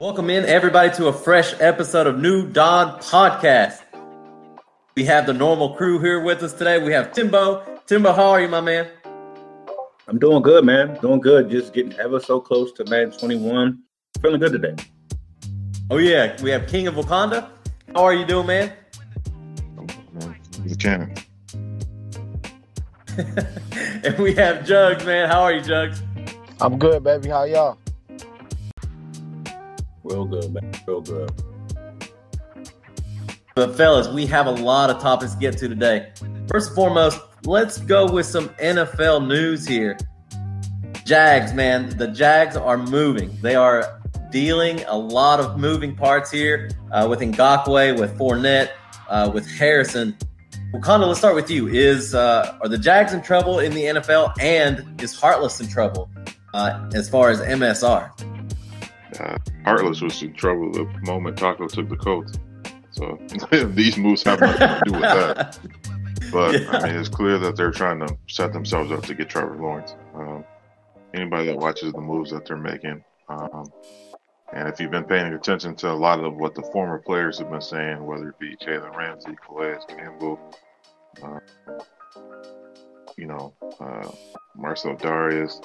[0.00, 3.80] Welcome in, everybody, to a fresh episode of New Dawn Podcast.
[4.96, 6.82] We have the normal crew here with us today.
[6.82, 7.62] We have Timbo.
[7.86, 8.88] Timbo, how are you, my man?
[10.08, 10.98] I'm doing good, man.
[11.00, 11.48] Doing good.
[11.48, 13.80] Just getting ever so close to Madden 21.
[14.20, 14.74] Feeling good today.
[15.90, 16.36] Oh, yeah.
[16.42, 17.48] We have King of Wakanda.
[17.94, 18.72] How are you doing, man?
[20.64, 21.14] The cannon.
[24.04, 25.28] and we have Jugs, man.
[25.28, 26.02] How are you, Jugs?
[26.60, 27.28] I'm good, baby.
[27.28, 27.78] How y'all?
[30.04, 30.72] Real good, man.
[30.86, 31.30] Real good.
[33.54, 36.12] But fellas, we have a lot of topics to get to today.
[36.48, 39.96] First and foremost, let's go with some NFL news here.
[41.06, 43.34] Jags, man, the Jags are moving.
[43.40, 48.72] They are dealing a lot of moving parts here uh, with Ngakoue, with Fournette,
[49.08, 50.16] uh, with Harrison.
[50.76, 51.68] Wakanda, let's start with you.
[51.68, 56.10] Is uh, are the Jags in trouble in the NFL, and is Heartless in trouble
[56.52, 58.10] uh, as far as MSR?
[59.18, 62.34] Uh, Heartless was in trouble the moment Taco took the Colts.
[62.90, 63.18] So
[63.68, 65.58] these moves have nothing to do with that.
[66.32, 66.70] But yeah.
[66.70, 69.94] I mean, it's clear that they're trying to set themselves up to get Trevor Lawrence.
[70.12, 70.44] Um,
[71.14, 73.70] anybody that watches the moves that they're making, um,
[74.52, 77.48] and if you've been paying attention to a lot of what the former players have
[77.48, 80.40] been saying, whether it be Jalen Ramsey, Calais Campbell,
[81.22, 81.40] uh,
[83.16, 84.08] you know, uh,
[84.54, 85.62] Marcell Dareus,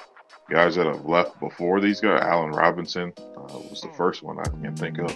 [0.50, 4.44] guys that have left before these guys, Allen Robinson uh, was the first one I
[4.44, 5.16] can think of.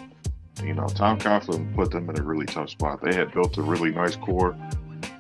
[0.63, 3.02] You know, Tom Coughlin put them in a really tough spot.
[3.02, 4.56] They had built a really nice core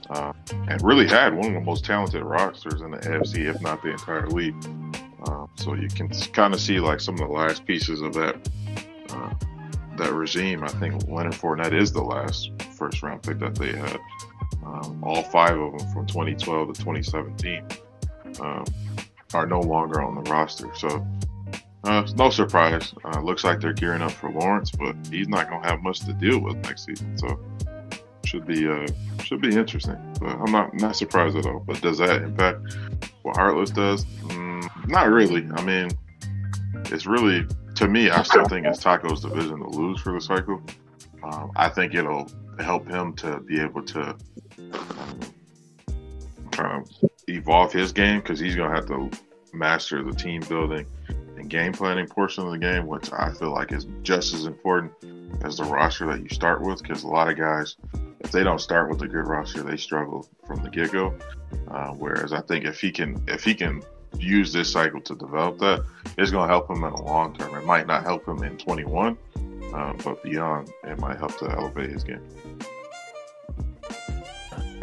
[0.09, 3.81] uh, and really had one of the most talented rosters in the AFC, if not
[3.81, 4.55] the entire league.
[5.25, 8.35] Uh, so you can kind of see like some of the last pieces of that
[9.09, 9.33] uh,
[9.97, 10.63] that regime.
[10.63, 13.99] I think Leonard Fournette is the last first round pick that they had.
[14.65, 17.67] Um, all five of them from 2012 to 2017
[18.39, 18.65] um,
[19.33, 20.73] are no longer on the roster.
[20.75, 21.05] So
[21.83, 22.93] uh, no surprise.
[23.03, 25.99] Uh, looks like they're gearing up for Lawrence, but he's not going to have much
[26.01, 27.17] to deal with next season.
[27.17, 27.39] So
[28.25, 28.87] should be uh,
[29.23, 29.97] should be interesting.
[30.19, 31.59] But I'm not not surprised at all.
[31.59, 32.77] But does that impact
[33.21, 34.05] what Heartless does?
[34.05, 35.47] Mm, not really.
[35.55, 35.89] I mean,
[36.85, 37.45] it's really
[37.75, 38.09] to me.
[38.09, 40.61] I still think it's Taco's division to lose for the cycle.
[41.25, 44.15] Um, I think it'll help him to be able to
[44.73, 45.19] um,
[46.51, 49.09] kind of evolve his game because he's going to have to
[49.53, 53.71] master the team building and game planning portion of the game, which I feel like
[53.71, 54.91] is just as important
[55.43, 56.81] as the roster that you start with.
[56.81, 57.75] Because a lot of guys,
[58.19, 61.13] if they don't start with a good roster, they struggle from the get go.
[61.69, 63.81] Uh, whereas I think if he can, if he can
[64.19, 65.83] use this cycle to develop that,
[66.17, 67.55] it's going to help him in the long term.
[67.55, 69.17] It might not help him in 21,
[69.75, 72.21] uh, but beyond, it might help to elevate his game.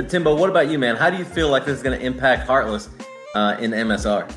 [0.08, 0.96] Timbo, what about you, man?
[0.96, 2.88] How do you feel like this is going to impact Heartless
[3.34, 4.30] uh, in MSR?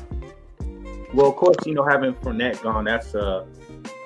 [1.12, 3.46] Well, of course, you know, having Fournette gone, that's a,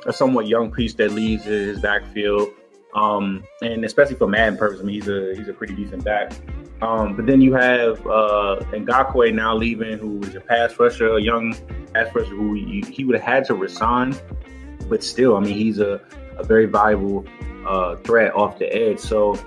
[0.06, 2.50] a somewhat young piece that leaves his backfield.
[2.94, 6.32] Um, and especially for Madden purposes, I mean, he's a he's a pretty decent back.
[6.82, 11.22] Um, but then you have uh, Ngakoue now leaving, who is a pass rusher, a
[11.22, 11.54] young
[11.92, 14.16] pass rusher who he, he would have had to resign,
[14.90, 16.00] but still, I mean, he's a,
[16.36, 17.24] a very valuable
[17.66, 18.98] uh, threat off the edge.
[18.98, 19.38] So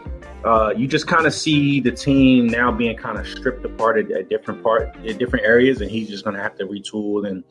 [0.44, 4.12] uh, you just kind of see the team now being kind of stripped apart at,
[4.12, 7.44] at different part, at different areas, and he's just going to have to retool and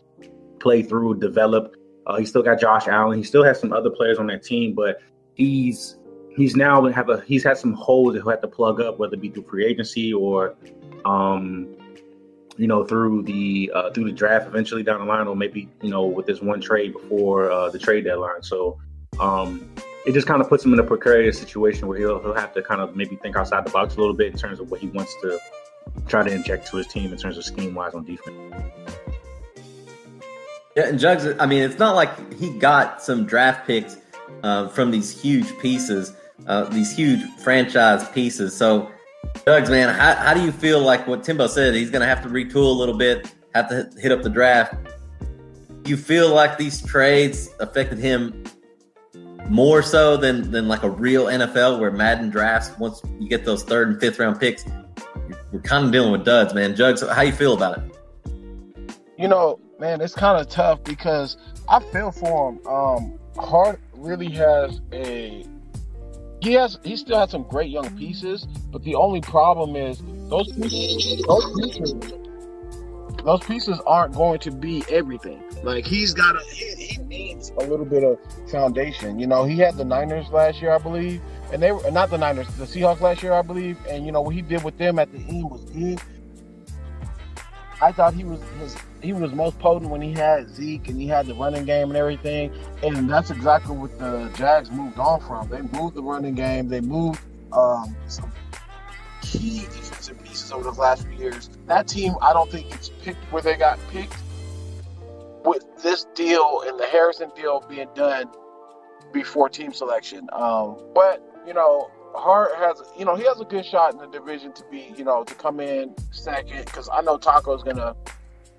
[0.58, 1.74] play through, develop.
[2.06, 3.16] Uh, he still got Josh Allen.
[3.16, 5.00] He still has some other players on that team, but
[5.34, 5.98] he's
[6.36, 9.14] he's now have a he's had some holes that he'll have to plug up, whether
[9.14, 10.56] it be through free agency or,
[11.04, 11.76] um,
[12.56, 15.90] you know, through the uh, through the draft eventually down the line, or maybe you
[15.90, 18.42] know with this one trade before uh, the trade deadline.
[18.42, 18.78] So.
[19.20, 19.70] Um,
[20.04, 22.62] it just kind of puts him in a precarious situation where he'll he'll have to
[22.62, 24.88] kind of maybe think outside the box a little bit in terms of what he
[24.88, 25.38] wants to
[26.08, 28.36] try to inject to his team in terms of scheme wise on defense.
[30.76, 33.98] Yeah, and Jugs, I mean, it's not like he got some draft picks
[34.42, 36.14] uh, from these huge pieces,
[36.46, 38.56] uh, these huge franchise pieces.
[38.56, 38.90] So,
[39.44, 41.74] Jugs, man, how, how do you feel like what Timbo said?
[41.74, 44.74] He's going to have to retool a little bit, have to hit up the draft.
[45.84, 48.44] You feel like these trades affected him
[49.48, 52.70] more so than than like a real NFL where Madden drafts.
[52.78, 54.64] Once you get those third and fifth round picks,
[55.50, 56.76] we're kind of dealing with duds, man.
[56.76, 57.84] Jugs, how you feel about it?
[59.18, 61.36] You know, man, it's kind of tough because
[61.68, 62.66] I feel for him.
[62.66, 65.44] Um, Hart really has a
[66.42, 70.50] he has he still has some great young pieces, but the only problem is those
[70.52, 72.12] pieces, those pieces
[73.24, 75.40] those pieces aren't going to be everything.
[75.62, 78.18] Like he's got a he, he, needs a little bit of
[78.50, 79.20] foundation.
[79.20, 81.20] You know, he had the Niners last year, I believe,
[81.52, 83.78] and they were not the Niners, the Seahawks last year, I believe.
[83.88, 86.00] And you know what he did with them at the end was good.
[87.80, 91.06] I thought he was his he was most potent when he had Zeke and he
[91.06, 92.52] had the running game and everything.
[92.82, 95.48] And that's exactly what the Jags moved on from.
[95.48, 96.68] They moved the running game.
[96.68, 97.20] They moved
[97.52, 98.32] um, some
[99.20, 101.50] key defensive pieces over the last few years.
[101.66, 104.16] That team, I don't think it's picked where they got picked
[105.44, 108.30] with this deal and the Harrison deal being done
[109.12, 110.28] before team selection.
[110.32, 114.06] Um, but you know, Hart has you know he has a good shot in the
[114.06, 117.96] division to be you know to come in second because I know Taco's gonna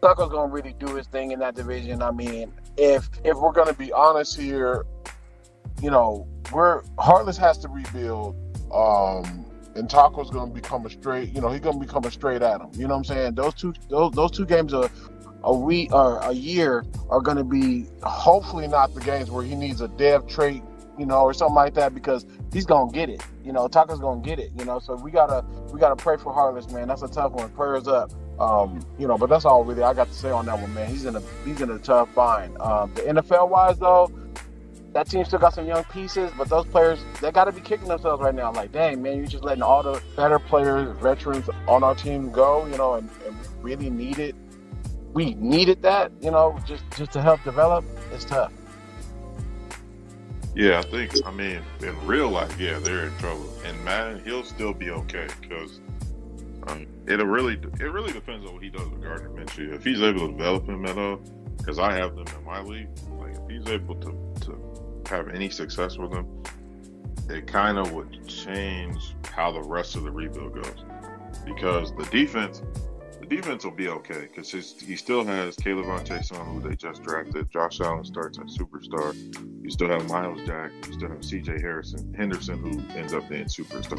[0.04, 2.02] Taco's gonna really do his thing in that division.
[2.02, 4.86] I mean, if if we're gonna be honest here,
[5.82, 8.36] you know, we're Heartless has to rebuild.
[8.74, 9.46] Um,
[9.76, 12.70] and Taco's gonna become a straight, you know, he's gonna become a straight Adam.
[12.74, 13.36] You know what I'm saying?
[13.36, 14.90] Those two, those, those two games are
[15.44, 19.56] a week or a year are going to be hopefully not the games where he
[19.56, 20.64] needs a dev trait,
[20.98, 23.22] you know, or something like that because he's going to get it.
[23.44, 24.52] You know, Taco's going to get it.
[24.58, 26.88] You know, so we gotta we gotta pray for Heartless, man.
[26.88, 27.50] That's a tough one.
[27.50, 28.12] Prayers up.
[28.40, 30.90] Um, you know, but that's all really I got to say on that one, man.
[30.90, 32.60] He's in a he's in a tough bind.
[32.60, 34.12] Um, the NFL wise though,
[34.94, 37.88] that team still got some young pieces, but those players they got to be kicking
[37.88, 38.52] themselves right now.
[38.52, 42.66] Like, dang man, you're just letting all the better players, veterans on our team go.
[42.66, 44.36] You know, and, and we really need it
[45.14, 47.86] we needed that, you know, just just to help develop.
[48.12, 48.52] It's tough.
[50.56, 51.14] Yeah, I think.
[51.26, 53.50] I mean, in real life, yeah, they're in trouble.
[53.66, 55.80] And Madden, he'll still be okay because
[56.68, 59.74] um, it'll really it really depends on what he does with Gardner Minshew.
[59.74, 61.18] If he's able to develop him at all,
[61.58, 62.90] because I have them in my league,
[63.20, 64.12] like if he's able to
[64.46, 66.44] to have any success with them,
[67.30, 70.86] it kind of would change how the rest of the rebuild goes.
[71.46, 72.62] Because the defense,
[73.24, 77.50] the defense will be okay because he still has K'Lavon Chaisson, who they just drafted.
[77.50, 79.16] Josh Allen starts at superstar.
[79.64, 80.72] You still have Myles Jack.
[80.88, 81.54] You still have C.J.
[81.62, 83.98] Harrison, Henderson, who ends up being superstar.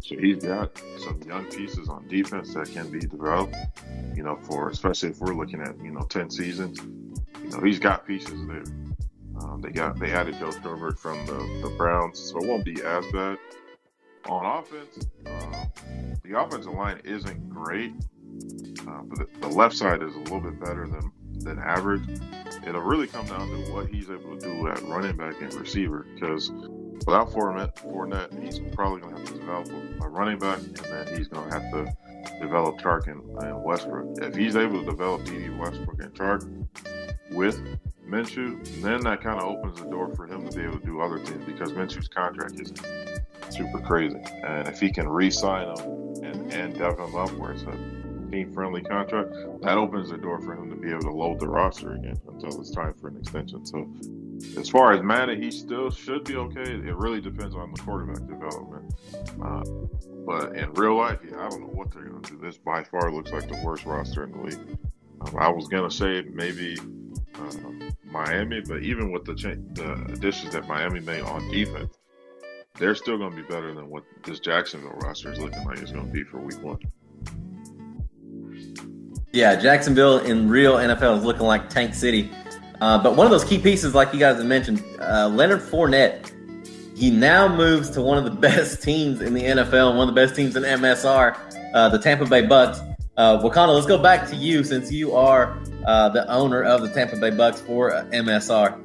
[0.00, 3.54] So he's got some young pieces on defense that can be developed.
[4.14, 6.80] You know, for especially if we're looking at you know ten seasons.
[7.42, 8.64] You know, he's got pieces there.
[9.40, 12.82] Um, they got they added Joe Schobert from the, the Browns, so it won't be
[12.82, 13.38] as bad.
[14.28, 15.66] On offense, uh,
[16.24, 17.92] the offensive line isn't great,
[18.88, 22.02] uh, but the, left side is a little bit better than than average.
[22.66, 26.06] It'll really come down to what he's able to do at running back and receiver.
[26.14, 26.50] Because
[27.06, 29.68] without Fournette, Fournette, he's probably going to have to develop
[30.00, 31.96] a running back, and then he's going to have to
[32.40, 34.18] develop Chark and, and Westbrook.
[34.22, 36.66] If he's able to develop Dede Westbrook and Chark
[37.30, 37.60] with
[38.08, 41.00] Minshew, then that kind of opens the door for him to be able to do
[41.00, 42.72] other things because Minshew's contract is
[43.50, 44.20] super crazy.
[44.44, 48.52] And if he can re-sign him and, and dev him up where it's a team
[48.52, 49.32] friendly contract,
[49.62, 52.60] that opens the door for him to be able to load the roster again until
[52.60, 53.64] it's time for an extension.
[53.64, 53.88] So,
[54.60, 56.62] as far as Madden, he still should be okay.
[56.62, 58.94] It really depends on the quarterback development.
[59.42, 59.64] Uh,
[60.26, 62.38] but in real life, yeah, I don't know what they're going to do.
[62.38, 64.78] This by far looks like the worst roster in the league.
[65.20, 66.76] Um, I was going to say maybe
[67.36, 71.94] uh, Miami, but even with the, cha- the additions that Miami made on defense,
[72.78, 75.92] they're still going to be better than what this Jacksonville roster is looking like it's
[75.92, 76.78] going to be for week one.
[79.36, 82.30] Yeah, Jacksonville in real NFL is looking like Tank City.
[82.80, 86.32] Uh, but one of those key pieces, like you guys have mentioned, uh, Leonard Fournette,
[86.96, 90.14] he now moves to one of the best teams in the NFL and one of
[90.14, 91.36] the best teams in MSR,
[91.74, 92.80] uh, the Tampa Bay Bucks.
[93.18, 96.88] Uh, Wakanda, let's go back to you since you are uh, the owner of the
[96.88, 98.82] Tampa Bay Bucks for uh, MSR.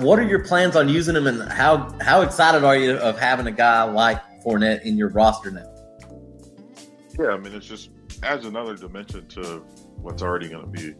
[0.00, 3.46] What are your plans on using them, and how how excited are you of having
[3.46, 5.70] a guy like Fournette in your roster now?
[7.18, 7.90] Yeah, I mean it's just
[8.22, 9.64] adds another dimension to
[9.96, 10.94] what's already going to be,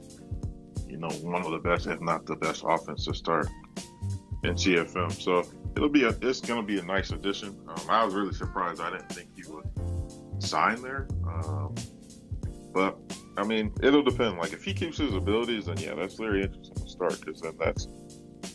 [0.88, 3.48] you know, one of the best, if not the best, offense to start
[4.44, 5.12] in CFM.
[5.12, 5.44] So
[5.76, 7.56] it'll be a, it's going to be a nice addition.
[7.68, 8.80] Um, I was really surprised.
[8.80, 9.68] I didn't think he would
[10.42, 11.08] sign there.
[11.26, 11.74] Um,
[12.72, 12.98] but
[13.36, 14.38] I mean, it'll depend.
[14.38, 17.56] Like if he keeps his abilities, then yeah, that's very interesting to start because then
[17.58, 17.88] that's,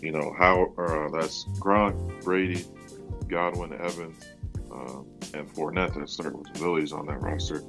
[0.01, 2.65] you know, how uh, that's Gronk, Brady,
[3.27, 4.24] Godwin, Evans,
[4.75, 7.63] um, and Fournette with abilities on that roster.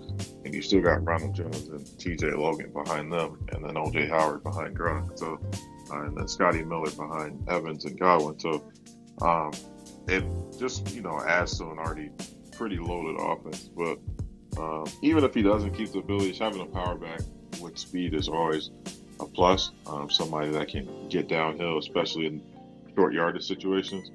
[0.44, 4.42] And you still got Ronald Jones and TJ Logan behind them, and then OJ Howard
[4.42, 5.18] behind Gronk.
[5.18, 5.40] So,
[5.90, 8.38] uh, and then Scotty Miller behind Evans and Godwin.
[8.38, 8.70] So,
[9.22, 9.52] um,
[10.08, 10.24] it
[10.58, 12.10] just, you know, adds to an already
[12.52, 13.68] pretty loaded offense.
[13.76, 13.98] But
[14.58, 17.20] um, even if he doesn't keep the abilities, having a power back
[17.60, 18.70] with speed is always
[19.20, 19.70] a plus.
[19.86, 22.42] Um, somebody that can get downhill, especially in
[22.94, 24.10] short yardage situations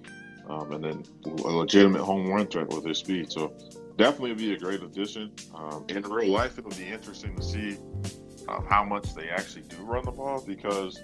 [0.50, 3.32] um, and then a legitimate home run threat with his speed.
[3.32, 3.54] So
[3.98, 5.32] definitely be a great addition.
[5.54, 7.78] Um, in real life, it'll be interesting to see
[8.48, 11.00] um, how much they actually do run the ball because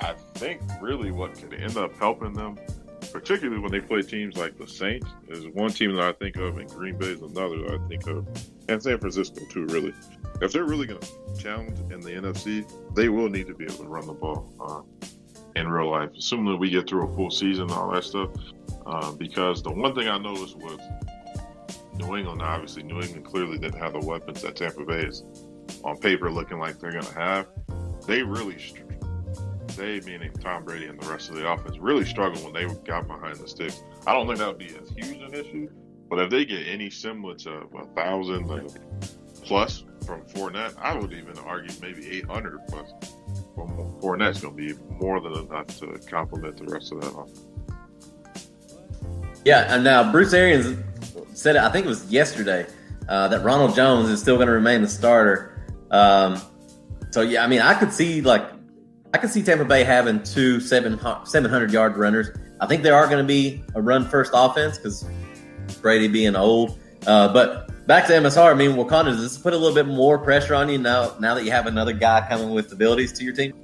[0.00, 2.58] I think really what could end up helping them,
[3.12, 6.58] particularly when they play teams like the Saints, is one team that I think of,
[6.58, 8.26] and Green Bay is another that I think of.
[8.68, 9.66] and San Francisco too.
[9.66, 9.94] Really,
[10.40, 13.76] if they're really going to challenge in the NFC, they will need to be able
[13.76, 15.06] to run the ball uh,
[15.56, 16.10] in real life.
[16.16, 18.30] Assuming we get through a full season and all that stuff,
[18.86, 20.78] uh, because the one thing I noticed was
[21.94, 22.42] New England.
[22.42, 25.24] Obviously, New England clearly didn't have the weapons that Tampa Bay is
[25.84, 27.46] on paper looking like they're going to have.
[28.06, 28.56] They really,
[29.76, 33.06] they meaning Tom Brady and the rest of the offense, really struggled when they got
[33.06, 33.82] behind the sticks.
[34.06, 35.68] I don't think that would be as huge an issue,
[36.08, 38.46] but if they get any semblance of a thousand
[39.42, 42.92] plus from Fournette, I would even argue maybe 800 plus.
[43.56, 47.46] Well, Fournette's going to be more than enough to complement the rest of that offense.
[49.44, 50.78] Yeah, and now Bruce Arians
[51.34, 52.66] said it, I think it was yesterday,
[53.08, 55.66] uh, that Ronald Jones is still going to remain the starter.
[55.90, 56.40] Um,
[57.10, 58.44] so yeah, I mean, I could see like
[59.12, 62.30] I could see Tampa Bay having two seven seven hundred yard runners.
[62.60, 65.04] I think there are going to be a run first offense because
[65.82, 66.78] Brady being old.
[67.06, 70.18] Uh, but back to MSR, I mean, Wakanda, does this put a little bit more
[70.18, 73.34] pressure on you now now that you have another guy coming with abilities to your
[73.34, 73.54] team?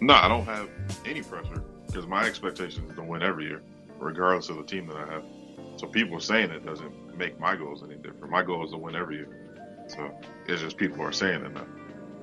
[0.00, 0.68] No, I don't have
[1.04, 3.62] any pressure because my expectation is to win every year,
[3.98, 5.24] regardless of the team that I have.
[5.76, 8.30] So people saying it doesn't make my goals any different.
[8.30, 9.28] My goal is to win every year.
[9.88, 10.10] So
[10.46, 11.66] it's just people are saying it now,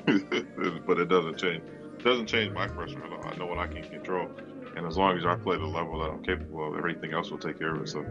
[0.86, 1.64] but it doesn't change.
[1.98, 3.26] It doesn't change my pressure at all.
[3.26, 4.30] I know what I can control,
[4.76, 7.38] and as long as I play the level that I'm capable of, everything else will
[7.38, 8.06] take care of itself.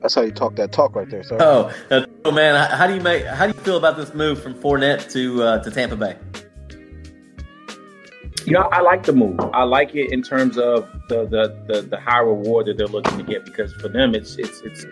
[0.00, 1.38] That's how you talk that talk right there, sir.
[1.40, 1.72] Oh,
[2.24, 3.24] oh man, how do you make?
[3.24, 6.16] How do you feel about this move from Fournette to uh, to Tampa Bay?
[8.44, 9.38] You know, I like the move.
[9.52, 13.18] I like it in terms of the the the, the high reward that they're looking
[13.18, 14.86] to get because for them, it's it's it's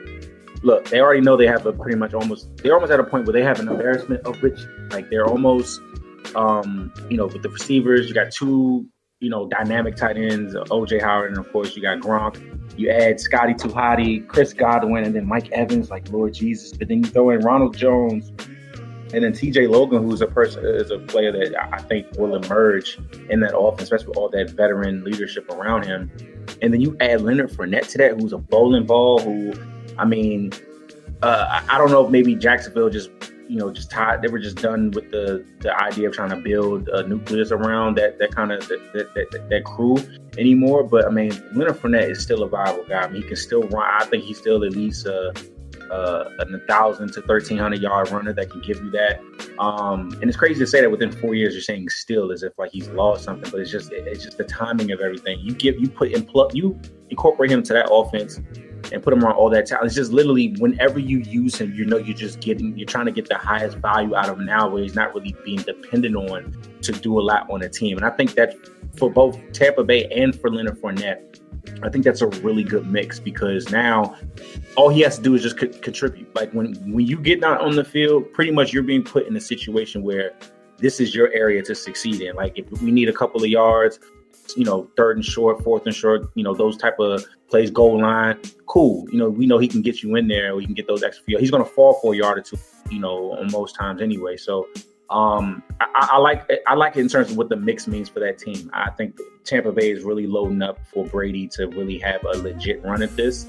[0.62, 0.88] look.
[0.88, 2.56] They already know they have a pretty much almost.
[2.58, 4.60] They're almost at a point where they have an embarrassment of rich.
[4.90, 5.80] Like they're almost,
[6.34, 8.08] um, you know, with the receivers.
[8.08, 8.86] You got two,
[9.20, 12.78] you know, dynamic tight ends, OJ Howard, and of course you got Gronk.
[12.78, 15.90] You add Scotty Tuhati, Chris Godwin, and then Mike Evans.
[15.90, 18.32] Like Lord Jesus, but then you throw in Ronald Jones
[19.14, 22.98] and then TJ Logan, who's a person, is a player that I think will emerge
[23.30, 26.10] in that offense, especially with all that veteran leadership around him.
[26.60, 29.20] And then you add Leonard Fournette to that, who's a bowling ball.
[29.20, 29.54] Who,
[29.96, 30.52] I mean,
[31.22, 33.10] uh, I don't know if maybe Jacksonville just,
[33.48, 34.22] you know, just tied.
[34.22, 37.96] They were just done with the the idea of trying to build a nucleus around
[37.98, 39.98] that that kind of that, that, that, that crew
[40.38, 40.84] anymore.
[40.84, 43.02] But I mean, Leonard Fournette is still a viable guy.
[43.02, 43.88] I mean, he can still run.
[44.00, 45.06] I think he's still at least.
[45.06, 45.32] Uh,
[45.90, 49.20] uh, a thousand to thirteen hundred yard runner that can give you that.
[49.58, 52.52] Um, and it's crazy to say that within four years you're saying still as if
[52.58, 55.38] like he's lost something, but it's just it's just the timing of everything.
[55.40, 56.76] You give you put in plug you
[57.10, 58.40] incorporate him to that offense
[58.92, 59.86] and put him on all that talent.
[59.86, 63.12] It's just literally whenever you use him, you know you're just getting you're trying to
[63.12, 66.56] get the highest value out of him now where he's not really being dependent on
[66.82, 67.96] to do a lot on a team.
[67.96, 68.56] And I think that
[68.96, 71.40] for both Tampa Bay and for Leonard Fournette,
[71.82, 74.16] I think that's a really good mix because now
[74.76, 76.34] all he has to do is just co- contribute.
[76.34, 79.36] Like when when you get out on the field, pretty much you're being put in
[79.36, 80.32] a situation where
[80.78, 82.36] this is your area to succeed in.
[82.36, 83.98] Like if we need a couple of yards,
[84.56, 88.00] you know, third and short, fourth and short, you know, those type of plays, goal
[88.00, 89.06] line, cool.
[89.10, 90.56] You know, we know he can get you in there.
[90.56, 91.38] We can get those extra.
[91.40, 92.58] He's going to fall for a yard or two,
[92.90, 94.36] you know, on most times anyway.
[94.36, 94.68] So
[95.10, 98.20] um, I, I, like I like it in terms of what the mix means for
[98.20, 98.70] that team.
[98.72, 102.82] I think Tampa Bay is really loading up for Brady to really have a legit
[102.82, 103.46] run at this,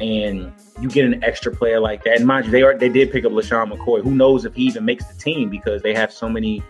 [0.00, 2.16] and you get an extra player like that.
[2.16, 4.02] And mind you, they are they did pick up LeSean McCoy.
[4.02, 6.62] Who knows if he even makes the team because they have so many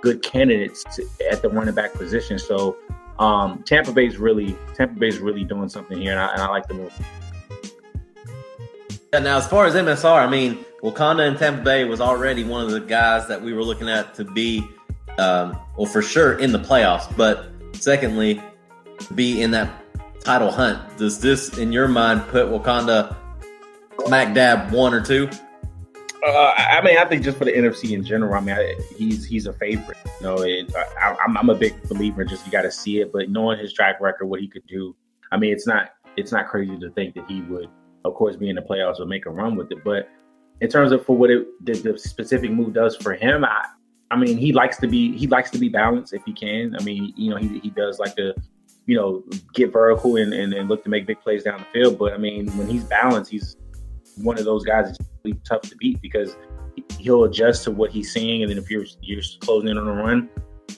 [0.00, 2.38] good candidates to, at the running back position.
[2.38, 2.76] So
[3.18, 6.66] um, Tampa Bay's really Tampa Bay's really doing something here, and I, and I like
[6.66, 6.92] the move.
[9.12, 12.70] Now as far as MSR, I mean Wakanda and Tampa Bay was already one of
[12.70, 14.68] the guys that we were looking at to be,
[15.18, 17.16] um, well, for sure in the playoffs.
[17.16, 18.42] But secondly,
[19.14, 19.70] be in that
[20.24, 20.98] title hunt.
[20.98, 23.16] Does this, in your mind, put Wakanda
[24.06, 25.30] smack dab one or two?
[26.24, 29.26] Uh, I mean, I think just for the NFC in general, I mean, I, he's
[29.26, 29.98] he's a favorite.
[30.20, 32.24] You know, it, I, I'm I'm a big believer.
[32.24, 34.96] Just you got to see it, but knowing his track record, what he could do,
[35.32, 37.68] I mean, it's not it's not crazy to think that he would,
[38.06, 39.84] of course, be in the playoffs or make a run with it.
[39.84, 40.08] But
[40.62, 43.62] in terms of for what it the, the, specific move does for him, I
[44.10, 46.74] I mean he likes to be he likes to be balanced if he can.
[46.78, 48.34] I mean, you know, he he does like to,
[48.86, 51.98] you know, get vertical and, and, and look to make big plays down the field.
[51.98, 53.58] But I mean, when he's balanced, he's
[54.16, 56.36] one of those guys that's really tough to beat because
[56.98, 59.92] he'll adjust to what he's seeing, and then if you're you're closing in on a
[59.92, 60.28] run,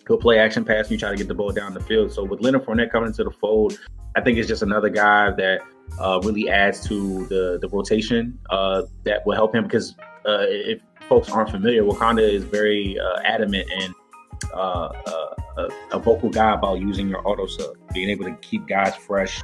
[0.06, 2.12] he'll play action pass and you try to get the ball down the field.
[2.12, 3.78] So with Leonard Fournette coming into the fold,
[4.16, 5.60] I think it's just another guy that
[6.00, 9.94] uh, really adds to the the rotation uh, that will help him because
[10.26, 13.94] uh, if folks aren't familiar, Wakanda is very uh, adamant and
[14.52, 18.66] uh, uh, a, a, vocal guy about using your auto sub, being able to keep
[18.66, 19.42] guys fresh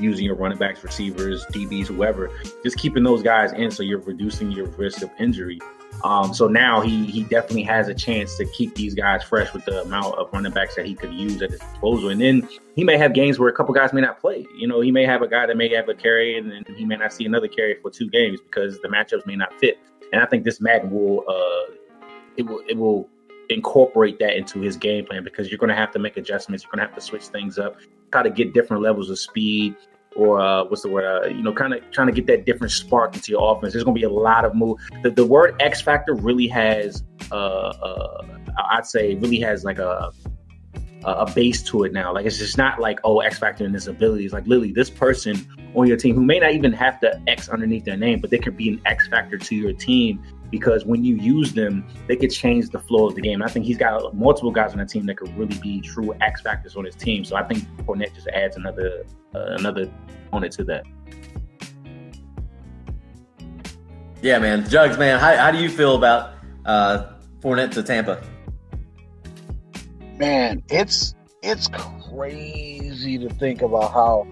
[0.00, 2.30] using your running backs, receivers, DBs, whoever,
[2.62, 5.58] just keeping those guys in so you're reducing your risk of injury.
[6.04, 9.64] Um, so now he he definitely has a chance to keep these guys fresh with
[9.64, 12.10] the amount of running backs that he could use at his disposal.
[12.10, 14.46] And then he may have games where a couple guys may not play.
[14.56, 16.84] You know, he may have a guy that may have a carry and then he
[16.84, 19.78] may not see another carry for two games because the matchups may not fit.
[20.12, 21.74] And I think this Madden will uh
[22.36, 23.08] it will it will
[23.48, 26.64] incorporate that into his game plan because you're going to have to make adjustments.
[26.64, 27.76] You're going to have to switch things up,
[28.12, 29.76] try to get different levels of speed,
[30.14, 31.04] or uh, what's the word?
[31.04, 33.72] Uh, you know, kind of trying to get that different spark into your offense.
[33.72, 34.78] There's going to be a lot of move.
[35.02, 38.26] The, the word X factor really has, uh, uh,
[38.70, 40.12] I'd say, really has like a
[41.04, 42.12] a base to it now.
[42.12, 44.24] Like it's just not like oh X factor in this ability.
[44.24, 45.36] It's like literally this person
[45.74, 48.38] on your team who may not even have the X underneath their name, but they
[48.38, 52.30] could be an X factor to your team because when you use them, they could
[52.30, 53.42] change the flow of the game.
[53.42, 56.40] I think he's got multiple guys on the team that could really be true X
[56.42, 57.24] factors on his team.
[57.24, 59.90] So I think Fournette just adds another uh, another
[60.22, 60.84] component to that.
[64.22, 66.34] Yeah, man, Jugs, man, how, how do you feel about
[66.64, 68.22] uh, Fournette to Tampa?
[70.18, 74.26] Man, it's it's crazy to think about how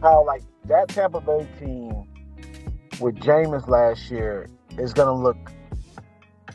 [0.00, 2.06] how like that Tampa Bay team
[3.00, 4.48] with Jameis last year
[4.78, 5.50] is going to look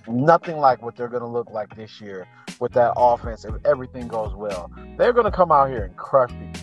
[0.07, 2.27] nothing like what they're going to look like this year
[2.59, 4.71] with that offense if everything goes well.
[4.97, 6.61] They're going to come out here and crush people.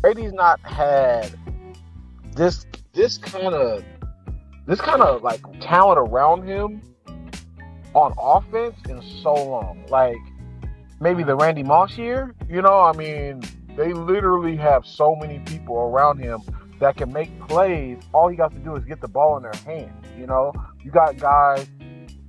[0.00, 1.38] Brady's not had
[2.34, 3.84] this this kind of
[4.66, 6.80] this kind of like talent around him
[7.94, 9.84] on offense in so long.
[9.88, 10.16] Like
[11.00, 13.42] maybe the Randy Moss year, you know, I mean,
[13.76, 16.40] they literally have so many people around him
[16.78, 17.98] that can make plays.
[18.12, 19.99] All he got to do is get the ball in their hands.
[20.20, 20.52] You know,
[20.84, 21.66] you got guys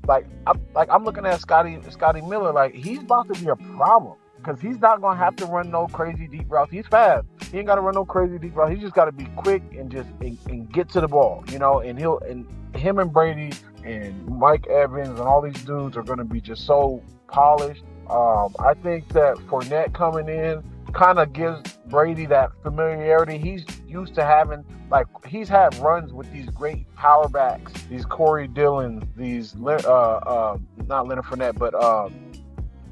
[0.08, 2.54] like I'm, like I'm looking at Scotty Scotty Miller.
[2.54, 5.88] Like he's about to be a problem because he's not gonna have to run no
[5.88, 6.72] crazy deep routes.
[6.72, 7.28] He's fast.
[7.52, 8.74] He ain't got to run no crazy deep routes.
[8.74, 11.44] He just got to be quick and just and, and, get to the ball.
[11.52, 13.52] You know, and he'll and him and Brady
[13.84, 17.84] and Mike Evans and all these dudes are gonna be just so polished.
[18.10, 23.38] Um, I think that Fournette coming in kind of gives Brady that familiarity.
[23.38, 28.48] He's used to having like he's had runs with these great power backs, these Corey
[28.48, 32.10] Dillons, these uh, uh, not Leonard Fournette, but uh,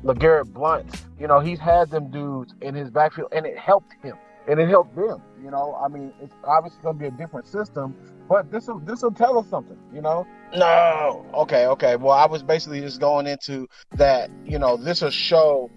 [0.03, 0.89] LeGarrette Blunt.
[1.19, 4.15] You know, he's had them dudes in his backfield, and it helped him,
[4.47, 5.21] and it helped them.
[5.43, 7.95] You know, I mean, it's obviously going to be a different system,
[8.27, 9.77] but this will this will tell us something.
[9.93, 10.25] You know.
[10.55, 11.25] No.
[11.33, 11.67] Okay.
[11.67, 11.95] Okay.
[11.95, 14.31] Well, I was basically just going into that.
[14.45, 15.69] You know, this will show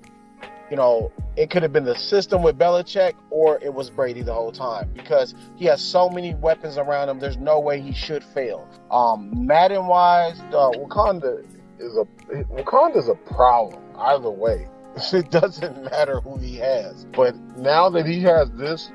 [0.70, 4.32] you know, it could have been the system with Belichick or it was Brady the
[4.32, 7.18] whole time because he has so many weapons around him.
[7.18, 8.68] There's no way he should fail.
[8.90, 11.44] Um, Madden wise, uh, Wakanda
[11.78, 12.04] is a
[12.44, 14.68] Wakanda's a problem either way.
[15.12, 17.06] It doesn't matter who he has.
[17.16, 18.90] But now that he has this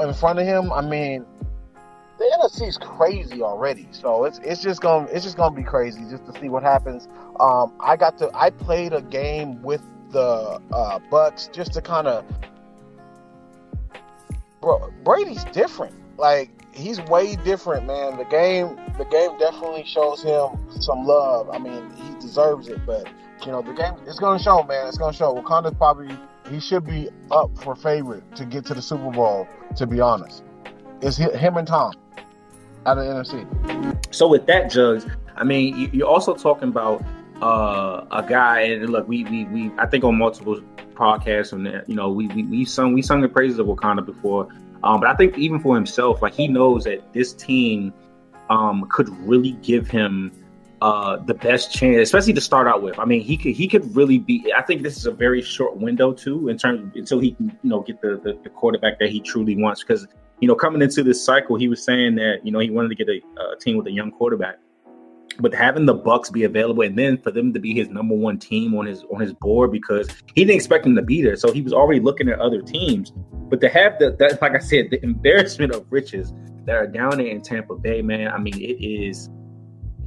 [0.00, 1.26] in front of him, I mean,
[2.18, 3.88] the NFC is crazy already.
[3.90, 7.08] So it's it's just gonna it's just gonna be crazy just to see what happens.
[7.40, 9.82] Um, I got to I played a game with
[10.12, 12.24] the uh, Bucks just to kind of.
[14.60, 15.94] Bro, Brady's different.
[16.18, 18.16] Like he's way different, man.
[18.16, 21.50] The game, the game definitely shows him some love.
[21.50, 23.08] I mean, he deserves it, but
[23.44, 24.86] you know, the game it's gonna show, man.
[24.86, 25.34] It's gonna show.
[25.34, 26.16] Wakanda probably
[26.50, 29.48] he should be up for favorite to get to the Super Bowl.
[29.76, 30.44] To be honest,
[31.00, 31.94] it's him and Tom
[32.86, 34.14] out of the NFC.
[34.14, 37.02] So with that, Jugs, I mean, you're also talking about
[37.42, 40.60] uh, a guy, and look, we, we we I think on multiple
[40.94, 44.48] podcasts, and you know, we we we sung we sung the praises of Wakanda before,
[44.84, 47.92] um, but I think even for himself, like he knows that this team
[48.48, 50.30] um, could really give him
[50.80, 52.96] uh, the best chance, especially to start out with.
[52.98, 54.52] I mean, he could he could really be.
[54.56, 57.70] I think this is a very short window too, in terms until he can you
[57.70, 59.82] know get the the, the quarterback that he truly wants.
[59.82, 60.06] Because
[60.38, 62.94] you know, coming into this cycle, he was saying that you know he wanted to
[62.94, 64.58] get a, a team with a young quarterback
[65.38, 68.38] but having the Bucks be available and then for them to be his number one
[68.38, 71.52] team on his on his board because he didn't expect them to be there, so
[71.52, 73.12] he was already looking at other teams.
[73.48, 76.32] But to have the that, like I said, the embarrassment of riches
[76.64, 78.28] that are down there in Tampa Bay, man.
[78.28, 79.28] I mean, it is.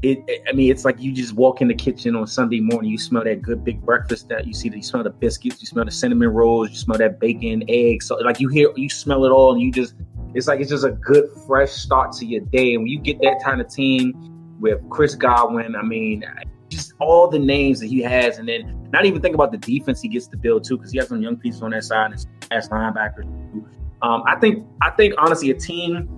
[0.01, 2.91] It, I mean, it's like you just walk in the kitchen on Sunday morning.
[2.91, 4.29] You smell that good big breakfast.
[4.29, 7.19] That you see, you smell the biscuits, you smell the cinnamon rolls, you smell that
[7.19, 8.07] bacon, eggs.
[8.07, 9.95] So, like you hear, you smell it all, and you just,
[10.35, 12.75] it's like it's just a good fresh start to your day.
[12.75, 15.75] And when you get that kind of team, with Chris Godwin.
[15.75, 16.23] I mean,
[16.69, 20.01] just all the names that he has, and then not even think about the defense
[20.01, 22.25] he gets to build too, because he has some young pieces on that side and
[22.51, 23.25] as linebackers.
[24.01, 26.09] Um, I think, I think honestly, a team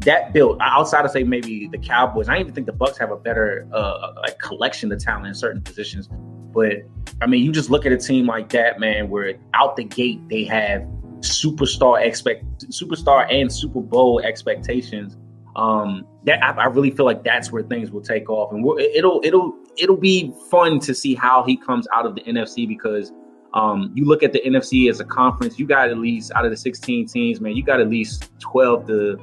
[0.00, 2.28] that built outside of say maybe the Cowboys.
[2.28, 5.62] I even think the Bucks have a better uh, like collection of talent in certain
[5.62, 6.08] positions.
[6.52, 6.78] But
[7.20, 10.28] I mean, you just look at a team like that, man, where out the gate
[10.28, 10.82] they have
[11.20, 15.16] superstar expect superstar and Super Bowl expectations.
[15.54, 19.20] Um, that I, I, really feel like that's where things will take off, and it'll
[19.22, 23.12] it'll it'll be fun to see how he comes out of the NFC because
[23.54, 26.50] um, you look at the NFC as a conference, you got at least out of
[26.50, 29.20] the 16 teams, man, you got at least 12 to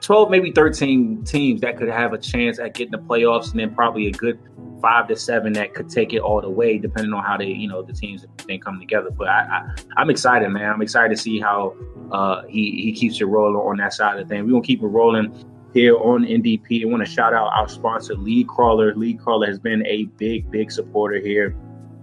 [0.00, 3.74] 12, maybe 13 teams that could have a chance at getting the playoffs, and then
[3.74, 4.38] probably a good
[4.80, 7.68] five to seven that could take it all the way, depending on how they, you
[7.68, 9.10] know, the teams then come together.
[9.10, 9.66] But I,
[9.96, 10.70] I, am excited, man.
[10.70, 11.76] I'm excited to see how
[12.12, 14.44] uh, he he keeps it rolling on that side of the thing.
[14.44, 15.32] We're gonna keep it rolling
[15.72, 16.82] here on NDP.
[16.82, 18.94] I want to shout out our sponsor, League Crawler.
[18.94, 21.56] League Crawler has been a big, big supporter here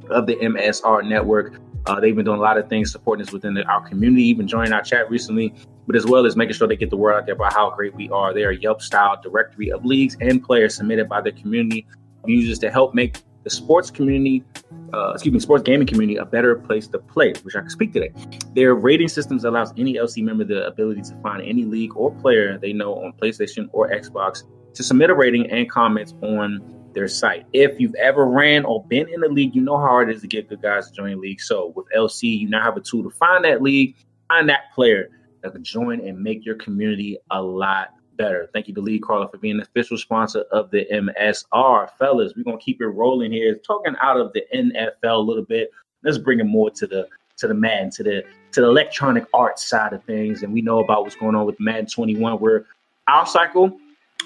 [0.10, 1.60] of the MSR network.
[1.86, 4.48] Uh, they've been doing a lot of things supporting us within the, our community, even
[4.48, 5.54] joining our chat recently,
[5.86, 7.96] but as well as making sure they get the word out there about how great
[7.96, 8.34] we are.
[8.34, 11.88] They are Yelp style directory of leagues and players submitted by the community
[12.26, 14.44] users to help make the sports community,
[14.94, 17.94] uh, excuse me, sports gaming community a better place to play, which I can speak
[17.94, 18.12] today.
[18.56, 22.58] Their rating systems allows any LC member the ability to find any league or player
[22.58, 26.62] they know on PlayStation or Xbox to submit a rating and comments on
[26.94, 27.46] their site.
[27.54, 30.22] If you've ever ran or been in the league, you know how hard it is
[30.22, 31.42] to get good guys to join a league.
[31.42, 33.96] So with LC, you now have a tool to find that league,
[34.28, 35.10] find that player
[35.44, 38.50] that can join and make your community a lot better.
[38.54, 41.90] Thank you to League Crawler for being the official sponsor of the MSR.
[41.98, 43.56] Fellas, we're gonna keep it rolling here.
[43.56, 45.72] Talking out of the NFL a little bit.
[46.04, 49.68] Let's bring it more to the to the Madden, to the to the electronic arts
[49.68, 50.44] side of things.
[50.44, 52.66] And we know about what's going on with Madden 21, where
[53.08, 53.80] our cycle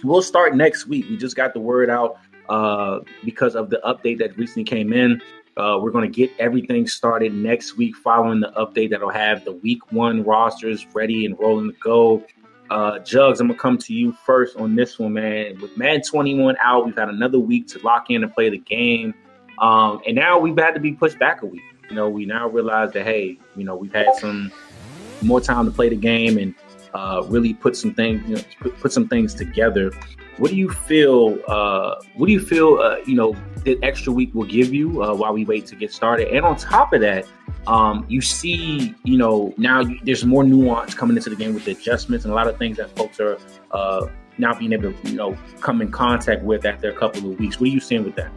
[0.03, 1.07] We'll start next week.
[1.09, 2.17] We just got the word out
[2.49, 5.21] uh, because of the update that recently came in.
[5.57, 9.51] Uh, we're going to get everything started next week following the update that'll have the
[9.51, 12.23] week one rosters ready and rolling to go.
[12.71, 15.59] Uh, Jugs, I'm gonna come to you first on this one, man.
[15.59, 19.13] With Madden 21 out, we've had another week to lock in and play the game,
[19.59, 21.61] um, and now we've had to be pushed back a week.
[21.89, 24.53] You know, we now realize that hey, you know, we've had some
[25.21, 26.55] more time to play the game and
[26.93, 29.91] uh, really put some things, you know, put, put some things together.
[30.41, 31.37] What do you feel?
[31.47, 32.79] Uh, what do you feel?
[32.79, 35.93] Uh, you know, that extra week will give you uh, while we wait to get
[35.93, 36.29] started.
[36.29, 37.27] And on top of that,
[37.67, 41.65] um, you see, you know, now you, there's more nuance coming into the game with
[41.65, 43.37] the adjustments and a lot of things that folks are
[43.69, 44.07] uh,
[44.39, 47.59] now being able to, you know, come in contact with after a couple of weeks.
[47.59, 48.31] What are you seeing with that?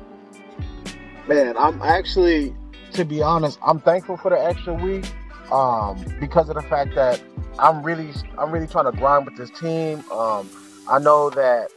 [1.26, 2.54] Man, I'm actually,
[2.92, 5.06] to be honest, I'm thankful for the extra week
[5.50, 7.22] um, because of the fact that
[7.58, 10.04] I'm really, I'm really trying to grind with this team.
[10.10, 10.50] Um,
[10.86, 11.70] I know that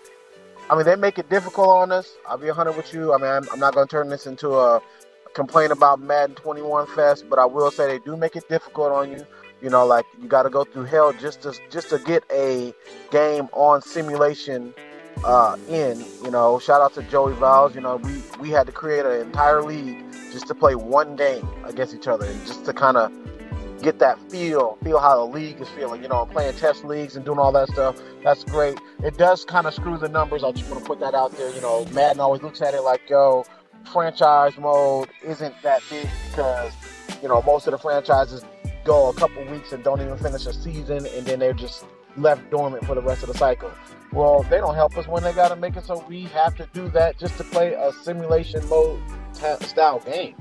[0.69, 2.15] I mean, they make it difficult on us.
[2.27, 3.13] I'll be 100 with you.
[3.13, 4.81] I mean, I'm, I'm not going to turn this into a
[5.33, 9.11] complaint about Madden 21 Fest, but I will say they do make it difficult on
[9.11, 9.25] you.
[9.61, 12.73] You know, like you got to go through hell just to just to get a
[13.09, 14.73] game on simulation
[15.23, 16.03] uh, in.
[16.23, 17.73] You know, shout out to Joey Valves.
[17.73, 21.47] You know, we we had to create an entire league just to play one game
[21.65, 23.11] against each other, and just to kind of
[23.81, 26.01] get that feel, feel how the league is feeling.
[26.01, 28.01] You know, playing test leagues and doing all that stuff.
[28.23, 28.79] That's great.
[29.03, 30.43] It does kind of screw the numbers.
[30.43, 31.53] I just want to put that out there.
[31.53, 33.45] You know, Madden always looks at it like, yo,
[33.91, 36.73] franchise mode isn't that big because,
[37.21, 38.43] you know, most of the franchises
[38.83, 41.85] go a couple weeks and don't even finish a season and then they're just
[42.15, 43.71] left dormant for the rest of the cycle.
[44.11, 46.67] Well, they don't help us when they got to make it so we have to
[46.73, 49.01] do that just to play a simulation mode
[49.33, 50.35] t- style game.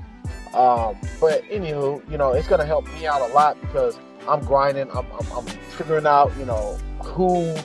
[0.53, 4.89] Um, but anywho, you know, it's gonna help me out a lot because I'm grinding.
[4.91, 7.55] I'm, I'm, I'm figuring out, you know, who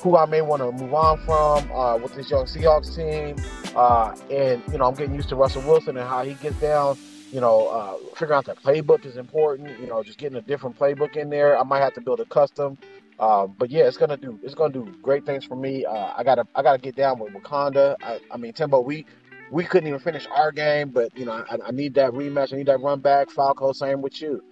[0.00, 3.36] who I may want to move on from uh, with this young Seahawks team,
[3.76, 6.96] uh, and you know, I'm getting used to Russell Wilson and how he gets down.
[7.32, 9.78] You know, uh, figuring out the playbook is important.
[9.80, 11.58] You know, just getting a different playbook in there.
[11.58, 12.78] I might have to build a custom.
[13.18, 15.84] Uh, but yeah, it's gonna do it's gonna do great things for me.
[15.84, 17.96] Uh, I gotta I gotta get down with Wakanda.
[18.02, 19.04] I, I mean, Timbo, we
[19.50, 22.52] we couldn't even finish our game, but you know, I, I need that rematch.
[22.52, 23.30] I need that run back.
[23.30, 24.42] Falco, same with you.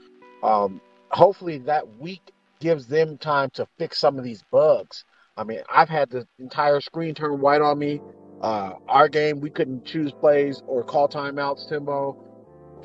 [0.42, 0.80] Um,
[1.10, 5.04] hopefully, that week gives them time to fix some of these bugs.
[5.36, 8.00] I mean, I've had the entire screen turn white on me.
[8.40, 11.68] Uh, our game, we couldn't choose plays or call timeouts.
[11.68, 12.16] Timbo,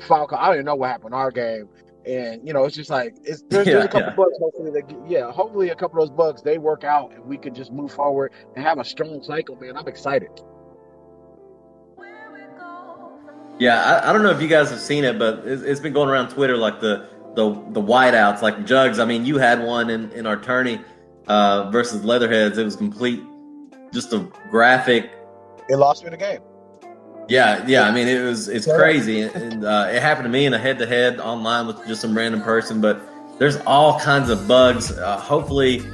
[0.00, 1.68] Falco, I don't even know what happened our game.
[2.04, 4.16] And you know, it's just like it's there's, yeah, there's a couple yeah.
[4.16, 4.38] bugs.
[4.38, 7.54] Hopefully, that yeah, hopefully a couple of those bugs they work out and we can
[7.54, 9.56] just move forward and have a strong cycle.
[9.56, 10.30] Man, I'm excited.
[13.62, 15.92] Yeah, I, I, don't know if you guys have seen it, but it's, it's been
[15.92, 18.98] going around Twitter like the the the whiteouts, like Jugs.
[18.98, 20.80] I mean, you had one in in our tourney
[21.28, 22.58] uh, versus Leatherheads.
[22.58, 23.22] It was complete,
[23.92, 25.12] just a graphic.
[25.68, 26.40] It lost me the game.
[27.28, 27.82] Yeah, yeah.
[27.82, 30.80] I mean, it was it's crazy, and uh, it happened to me in a head
[30.80, 32.80] to head online with just some random person.
[32.80, 33.00] But
[33.38, 34.90] there's all kinds of bugs.
[34.90, 35.84] Uh, hopefully,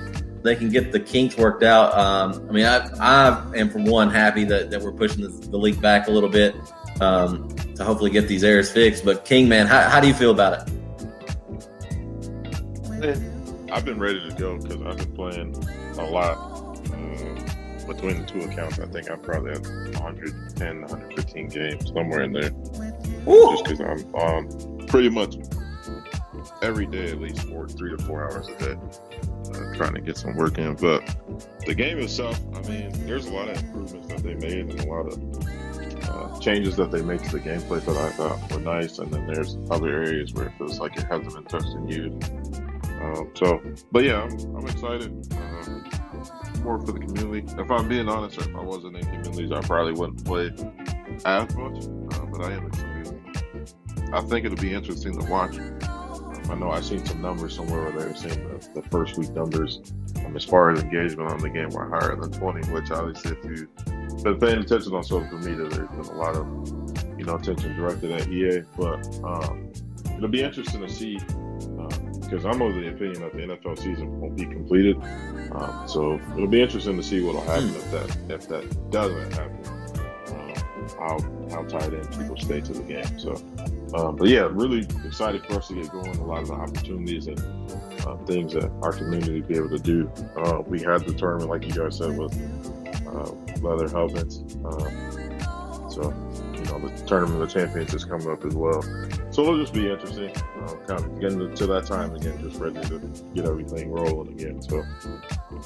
[0.42, 1.92] they can get the kinks worked out.
[1.92, 5.58] Um, I mean, I I am for one happy that, that we're pushing the, the
[5.58, 6.56] league back a little bit
[7.00, 9.04] um, to hopefully get these errors fixed.
[9.04, 10.74] But King, man, how, how do you feel about it?
[13.70, 15.54] I've been ready to go because I've been playing
[15.98, 16.36] a lot.
[16.92, 22.32] Uh, between the two accounts, I think I'm probably at 110, 115 games, somewhere in
[22.32, 22.50] there.
[23.26, 23.50] Ooh.
[23.52, 25.36] Just because I'm um, pretty much
[26.62, 28.76] every day, at least four, three to four hours a day,
[29.54, 30.74] uh, trying to get some work in.
[30.74, 31.16] But
[31.66, 34.86] the game itself, I mean, there's a lot of improvements that they made and a
[34.86, 35.47] lot of
[36.08, 38.98] uh, changes that they make to the gameplay that I thought were nice.
[38.98, 42.32] And then there's other areas where it feels like it hasn't been touched and used.
[43.00, 43.60] Um, so,
[43.92, 45.26] but yeah, I'm, I'm excited.
[45.32, 45.88] Uh,
[46.62, 47.46] more for the community.
[47.58, 50.50] If I'm being honest, if I wasn't in communities, I probably wouldn't play
[51.24, 51.84] as much.
[51.84, 52.88] Uh, but I am excited.
[54.12, 55.58] I think it'll be interesting to watch.
[55.58, 59.30] Um, I know I've seen some numbers somewhere where they're saying the, the first week
[59.32, 59.80] numbers
[60.24, 63.44] um, as far as engagement on the game were higher than 20, which obviously if
[63.44, 63.68] you've
[64.22, 66.46] paying attention on social media, there's been a lot of
[67.18, 68.62] you know attention directed at EA.
[68.76, 69.72] But um,
[70.16, 71.18] it'll be interesting to see
[72.28, 74.96] because I'm of the opinion that the NFL season won't be completed.
[75.52, 79.58] Um, so it'll be interesting to see what'll happen if that if that doesn't happen.
[80.28, 80.54] Um,
[80.98, 81.18] how
[81.50, 83.18] how tied in people stay to the game.
[83.18, 83.32] So,
[83.94, 86.16] um, but yeah, really excited for us to get going.
[86.16, 87.38] A lot of the opportunities and
[88.06, 90.10] uh, things that our community be able to do.
[90.36, 92.34] Uh, we had the tournament, like you guys said, with
[93.18, 94.42] uh, leather helmets.
[94.64, 95.28] Um,
[95.90, 96.14] so
[96.54, 98.82] you know the tournament of the champions is coming up as well.
[99.30, 100.30] So it'll just be interesting.
[100.36, 102.98] Uh, kind of getting to that time again, just ready to
[103.34, 104.62] get everything rolling again.
[104.62, 104.84] So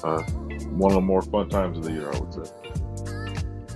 [0.03, 0.21] uh,
[0.71, 2.51] one of the more fun times of the year, I would say.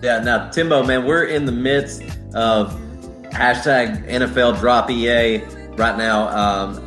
[0.02, 0.20] Yeah.
[0.20, 2.02] Now, Timbo, man, we're in the midst
[2.34, 2.74] of
[3.32, 5.40] hashtag NFL Drop EA
[5.76, 6.30] right now.
[6.30, 6.84] Um,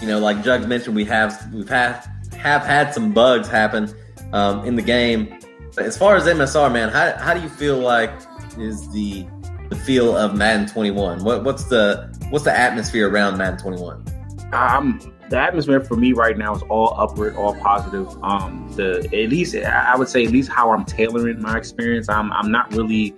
[0.00, 2.04] you know, like Jugs mentioned, we have we've had
[2.36, 3.92] have had some bugs happen
[4.32, 5.35] um, in the game.
[5.78, 8.10] As far as MSR, man, how, how do you feel like
[8.58, 9.26] is the
[9.68, 11.24] the feel of Madden 21?
[11.24, 14.04] What, what's the what's the atmosphere around Madden 21?
[14.52, 18.06] Um, the atmosphere for me right now is all upward, all positive.
[18.22, 22.08] Um, the at least I would say at least how I'm tailoring my experience.
[22.08, 23.14] I'm I'm not really.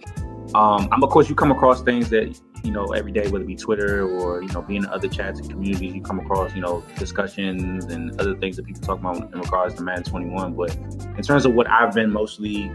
[0.55, 3.47] Um, I'm of course you come across things that you know every day, whether it
[3.47, 5.94] be Twitter or you know being in other chats and communities.
[5.94, 9.75] You come across you know discussions and other things that people talk about in regards
[9.75, 10.55] to Madden 21.
[10.55, 12.71] But in terms of what I've been mostly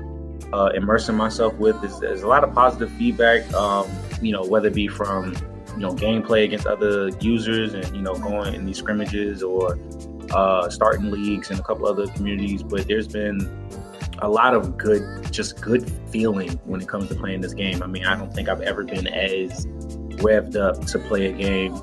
[0.51, 3.51] uh, immersing myself with is there's a lot of positive feedback.
[3.53, 3.89] Um,
[4.21, 5.33] you know, whether it be from
[5.75, 9.79] you know gameplay against other users and you know going in these scrimmages or
[10.31, 12.63] uh, starting leagues and a couple other communities.
[12.63, 13.39] But there's been
[14.19, 17.81] a lot of good, just good feeling when it comes to playing this game.
[17.83, 19.65] I mean, I don't think I've ever been as
[20.17, 21.73] revved up to play a game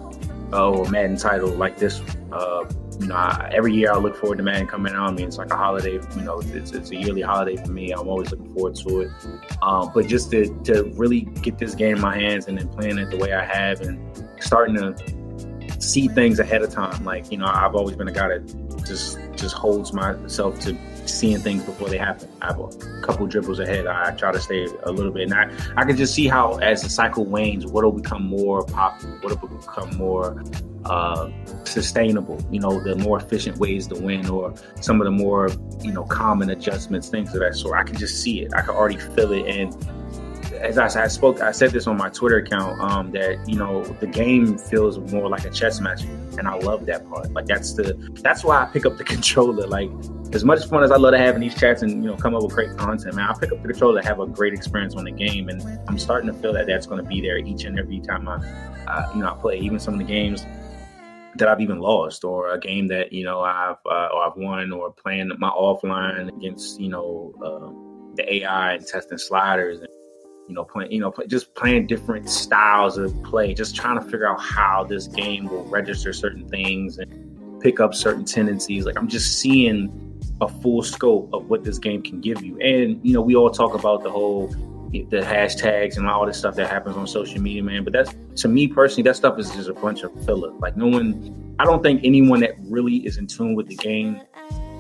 [0.53, 2.01] uh, or Madden title like this
[2.33, 2.65] uh,
[3.01, 5.09] you know, I, every year I look forward to Madden coming out.
[5.09, 5.95] I mean, it's like a holiday.
[5.95, 7.93] You know, it's, it's a yearly holiday for me.
[7.93, 9.11] I'm always looking forward to it.
[9.63, 12.99] Um, but just to to really get this game in my hands and then playing
[12.99, 13.99] it the way I have and
[14.39, 17.03] starting to see things ahead of time.
[17.05, 20.77] Like you know, I've always been a guy that just just holds myself to
[21.19, 22.29] seeing things before they happen.
[22.43, 23.87] I have a couple dribbles ahead.
[23.87, 25.31] I try to stay a little bit.
[25.31, 29.17] And I, I can just see how as the cycle wanes, what'll become more popular,
[29.21, 30.43] what'll become more
[30.85, 31.31] uh,
[31.65, 35.51] sustainable, you know, the more efficient ways to win or some of the more,
[35.83, 37.79] you know, common adjustments, things of that sort.
[37.79, 38.53] I can just see it.
[38.55, 39.47] I can already feel it.
[39.47, 39.77] And
[40.61, 43.83] as I, I spoke, I said this on my Twitter account, um, that, you know,
[43.83, 46.03] the game feels more like a chess match.
[46.39, 47.33] And I love that part.
[47.33, 49.67] Like that's the, that's why I pick up the controller.
[49.67, 49.91] Like
[50.33, 52.35] as much fun as I love to have in these chats and, you know, come
[52.35, 54.95] up with great content, man, I pick up the controller to have a great experience
[54.95, 55.49] on the game.
[55.49, 58.29] And I'm starting to feel that that's going to be there each and every time
[58.29, 58.37] I,
[58.87, 60.45] uh, you know, I play even some of the games
[61.37, 64.73] that I've even lost, or a game that you know I've uh, or I've won,
[64.73, 69.89] or playing my offline against you know uh, the AI and testing sliders, and
[70.51, 74.05] you know playing you know play, just playing different styles of play, just trying to
[74.05, 78.85] figure out how this game will register certain things and pick up certain tendencies.
[78.85, 79.97] Like I'm just seeing
[80.41, 83.51] a full scope of what this game can give you, and you know we all
[83.51, 84.49] talk about the whole
[84.91, 87.85] the hashtags and all this stuff that happens on social media, man.
[87.85, 90.51] But that's to me personally, that stuff is just a bunch of filler.
[90.55, 94.21] Like no one, I don't think anyone that really is in tune with the game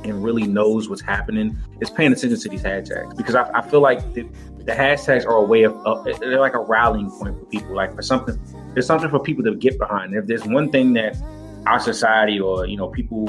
[0.04, 3.80] and really knows what's happening is paying attention to these hashtags because I, I feel
[3.80, 4.28] like the,
[4.70, 7.74] the, hashtags are a way of uh, they're like a rallying point for people.
[7.74, 8.38] Like for something,
[8.74, 10.14] there's something for people to get behind.
[10.14, 11.16] If there's one thing that
[11.66, 13.28] our society or you know people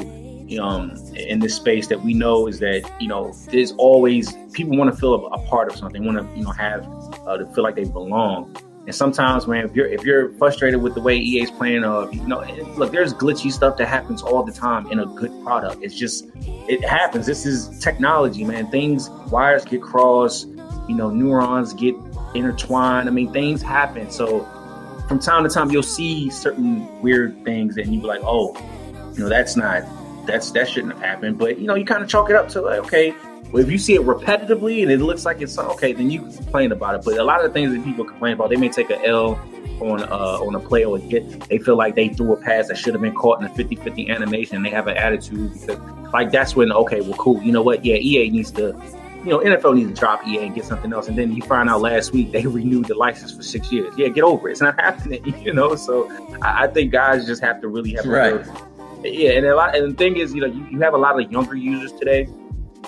[0.60, 4.94] um, in this space that we know is that you know there's always people want
[4.94, 6.86] to feel a, a, part of something, want to you know have
[7.28, 8.56] uh, to feel like they belong.
[8.88, 12.28] And sometimes, man, if you're if you're frustrated with the way EA's playing, uh, you
[12.28, 12.42] know,
[12.78, 15.84] look, there's glitchy stuff that happens all the time in a good product.
[15.84, 17.28] It's just it happens.
[17.28, 18.72] This is technology, man.
[18.72, 20.48] Things wires get crossed,
[20.92, 21.96] you know, neurons get
[22.36, 23.08] intertwined.
[23.08, 24.12] I mean, things happen.
[24.12, 24.44] So
[25.08, 28.54] from time to time, you'll see certain weird things, and you be like, oh
[29.14, 29.84] You know, that's not
[30.28, 31.38] that's that shouldn't have happened.
[31.38, 33.16] But you know, you kind of chalk it up to like, okay,
[33.54, 36.74] well, if you see it repetitively and it looks like it's okay, then you complain
[36.74, 37.06] about it.
[37.06, 39.40] But a lot of the things that people complain about, they may take a L
[39.80, 42.78] on uh, on a play or get they feel like they threw a pass that
[42.78, 45.80] should have been caught in a 50-50 animation and they have an attitude because
[46.14, 48.80] like that's when okay well cool you know what yeah EA needs to
[49.24, 51.08] you know NFL needs to drop EA and get something else.
[51.08, 53.94] And then you find out last week they renewed the license for six years.
[53.98, 54.54] Yeah get over it.
[54.54, 55.76] It's not happening you know?
[55.76, 56.10] So
[56.42, 58.46] I, I think guys just have to really have right.
[59.04, 61.20] yeah and a lot and the thing is you know you, you have a lot
[61.20, 62.28] of younger users today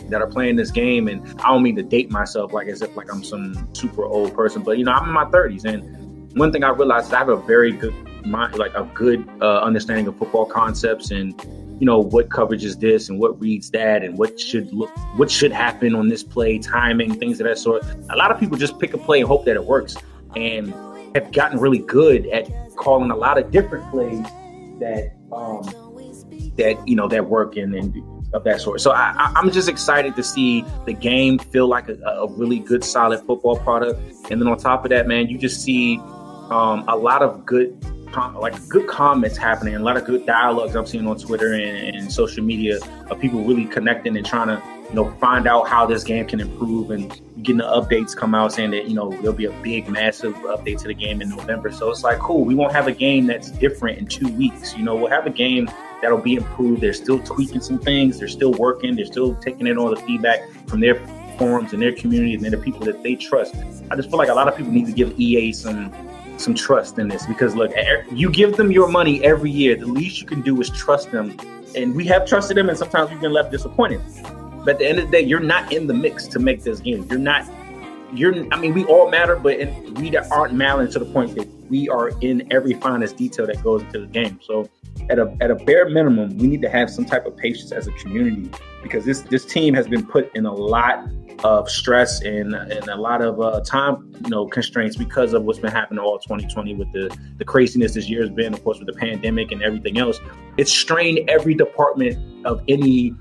[0.09, 1.07] that are playing this game.
[1.07, 4.33] And I don't mean to date myself like as if like I'm some super old
[4.33, 6.03] person but you know I'm in my 30s and
[6.35, 7.93] one thing I realized is I have a very good
[8.25, 11.11] mind, like a good uh, understanding of football concepts.
[11.11, 11.39] And
[11.83, 15.29] you know what coverage is this and what reads that and what should look what
[15.29, 17.83] should happen on this play, timing, things of that sort.
[18.09, 19.97] A lot of people just pick a play and hope that it works,
[20.37, 20.73] and
[21.13, 24.23] have gotten really good at calling a lot of different plays
[24.79, 25.63] that um,
[26.55, 28.01] that you know that work and, and
[28.33, 28.79] of that sort.
[28.79, 32.85] So I, am just excited to see the game feel like a, a, really good,
[32.85, 33.99] solid football product.
[34.31, 35.99] And then on top of that, man, you just see
[36.49, 37.77] um, a lot of good
[38.15, 42.11] like good comments happening, a lot of good dialogues I'm seeing on Twitter and, and,
[42.11, 46.03] social media of people really connecting and trying to, you know, find out how this
[46.03, 47.09] game can improve and
[47.41, 50.77] getting the updates come out saying that, you know, there'll be a big, massive update
[50.79, 51.71] to the game in November.
[51.71, 54.75] So it's like, cool, we won't have a game that's different in two weeks.
[54.77, 55.69] You know, we'll have a game
[56.01, 56.81] that'll be improved.
[56.81, 60.41] They're still tweaking some things, they're still working, they're still taking in all the feedback
[60.67, 60.95] from their
[61.37, 63.55] forums and their community and the people that they trust.
[63.89, 65.91] I just feel like a lot of people need to give EA some
[66.37, 67.71] some trust in this because look,
[68.11, 69.75] you give them your money every year.
[69.75, 71.37] The least you can do is trust them,
[71.75, 74.01] and we have trusted them, and sometimes we've been left disappointed.
[74.65, 76.79] But at the end of the day, you're not in the mix to make this
[76.79, 77.05] game.
[77.09, 77.45] You're not.
[78.13, 78.53] You're.
[78.53, 79.57] I mean, we all matter, but
[79.93, 83.81] we aren't mattering to the point that we are in every finest detail that goes
[83.81, 84.39] into the game.
[84.41, 84.69] So,
[85.09, 87.87] at a at a bare minimum, we need to have some type of patience as
[87.87, 88.49] a community
[88.81, 91.07] because this this team has been put in a lot
[91.43, 95.59] of stress and and a lot of uh, time you know constraints because of what's
[95.59, 98.87] been happening all 2020 with the the craziness this year has been of course with
[98.87, 100.19] the pandemic and everything else.
[100.57, 103.13] It's strained every department of any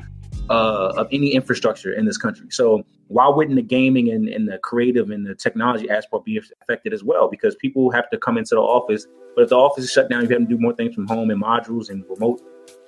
[0.50, 2.46] uh, of any infrastructure in this country.
[2.50, 6.92] So why wouldn't the gaming and, and the creative and the technology aspect be affected
[6.92, 7.28] as well?
[7.28, 10.22] Because people have to come into the office but if the office is shut down
[10.22, 12.40] you have to do more things from home and modules and remote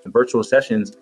[0.05, 0.97] and virtual sessions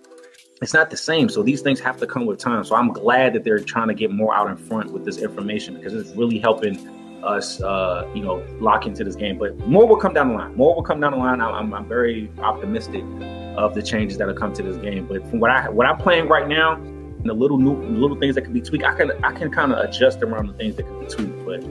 [0.63, 1.29] it's not the same.
[1.29, 2.63] So these things have to come with time.
[2.63, 5.75] So I'm glad that they're trying to get more out in front with this information
[5.75, 6.79] because it's really helping
[7.25, 9.39] us, uh, you know, lock into this game.
[9.39, 10.55] But more will come down the line.
[10.57, 11.41] More will come down the line.
[11.41, 13.03] I'm, I'm very optimistic
[13.57, 15.07] of the changes that'll come to this game.
[15.07, 16.77] But from what I what I'm playing right now,
[17.25, 19.79] the little new little things that can be tweaked, I can I can kind of
[19.79, 21.45] adjust around the things that can be tweaked.
[21.45, 21.65] But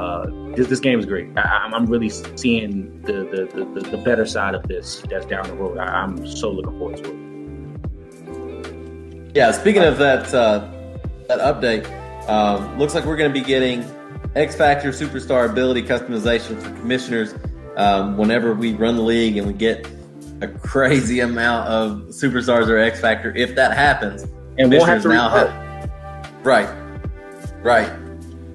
[0.00, 1.28] uh, this this game is great.
[1.36, 5.54] I, am really seeing the the, the the better side of this that's down the
[5.54, 5.78] road.
[5.78, 7.28] I, I'm so looking forward to it.
[9.36, 10.68] Yeah, speaking of that uh,
[11.28, 11.86] that update,
[12.28, 13.84] um, looks like we're going to be getting
[14.34, 17.34] X Factor Superstar ability customization for commissioners
[17.76, 19.88] um, whenever we run the league and we get
[20.40, 23.34] a crazy amount of superstars or X Factor.
[23.36, 24.26] If that happens,
[24.58, 25.90] and we'll have to now have,
[26.44, 26.68] right,
[27.62, 27.90] right.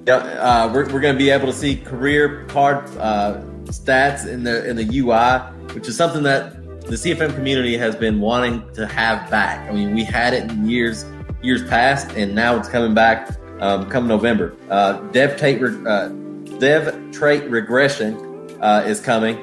[0.05, 4.43] Yeah, uh, we're, we're going to be able to see career card uh, stats in
[4.43, 5.39] the in the UI,
[5.73, 9.69] which is something that the CFM community has been wanting to have back.
[9.69, 11.05] I mean, we had it in years
[11.41, 14.55] years past, and now it's coming back um, come November.
[14.69, 16.09] Uh, dev trait uh,
[16.59, 18.15] dev trait regression
[18.61, 19.37] uh, is coming,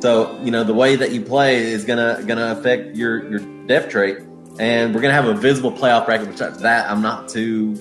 [0.00, 3.88] so you know the way that you play is gonna gonna affect your your dev
[3.88, 4.18] trait,
[4.58, 6.28] and we're gonna have a visible playoff bracket.
[6.28, 7.74] Which that I'm not too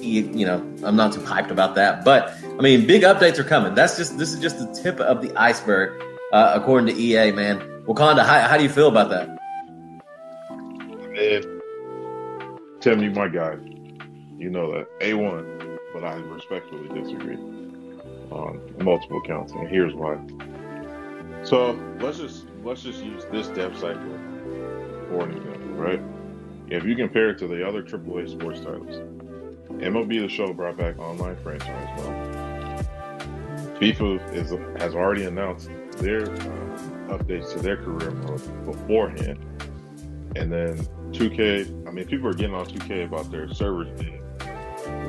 [0.00, 3.74] you know I'm not too hyped about that, but I mean big updates are coming.
[3.74, 6.02] That's just this is just the tip of the iceberg,
[6.32, 7.58] uh, according to EA, man.
[7.86, 9.28] Wakanda, how, how do you feel about that?
[11.10, 11.60] Man,
[12.80, 13.56] Tim, you my guy.
[14.36, 14.86] You know that.
[15.00, 17.36] A1, but I respectfully disagree
[18.30, 20.18] on multiple counts, and here's why.
[21.44, 24.18] So let's just let's just use this dev cycle
[25.08, 26.00] for an example, right?
[26.68, 28.96] If you compare it to the other AAA sports titles,
[29.68, 32.44] MLB The Show brought back online franchise mode.
[33.80, 34.50] FIFA is
[34.80, 35.68] has already announced
[35.98, 39.38] their uh, updates to their career mode beforehand.
[40.36, 40.78] And then
[41.12, 44.20] 2K, I mean, people are getting on 2K about their servers being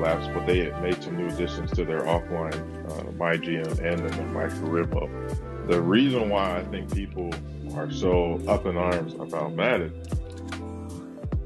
[0.00, 2.54] lapsed, but they made some new additions to their offline
[2.90, 5.36] uh, My GM and then the My Career mode.
[5.68, 7.32] The reason why I think people
[7.74, 9.92] are so up in arms about Madden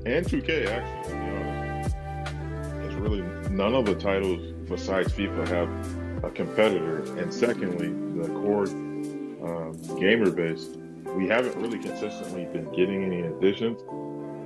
[0.06, 1.96] and 2K actually, to be honest,
[2.86, 7.02] is really none of the titles besides FIFA have a competitor.
[7.18, 7.88] And secondly,
[8.20, 10.68] the core um, gamer base
[11.14, 13.80] we haven't really consistently been getting any additions.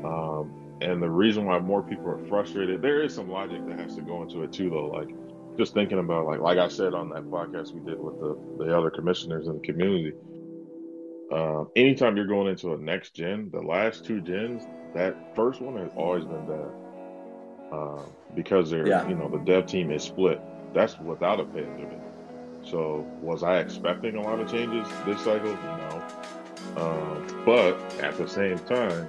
[0.05, 3.95] Um, and the reason why more people are frustrated, there is some logic that has
[3.97, 4.87] to go into it too, though.
[4.87, 5.09] Like
[5.57, 8.77] just thinking about like like I said on that podcast we did with the the
[8.77, 10.13] other commissioners in the community.
[11.33, 14.65] Uh, anytime you're going into a next gen, the last two gens,
[14.95, 16.71] that first one has always been bad
[17.73, 18.03] uh,
[18.35, 19.07] because they're yeah.
[19.09, 20.41] you know the dev team is split.
[20.73, 22.01] That's without a pandemic.
[22.63, 25.53] So was I expecting a lot of changes this cycle?
[25.53, 26.03] No.
[26.77, 29.09] Um, but at the same time,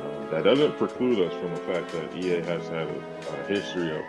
[0.00, 3.96] uh, that doesn't preclude us from the fact that EA has had a, a history
[3.96, 4.02] of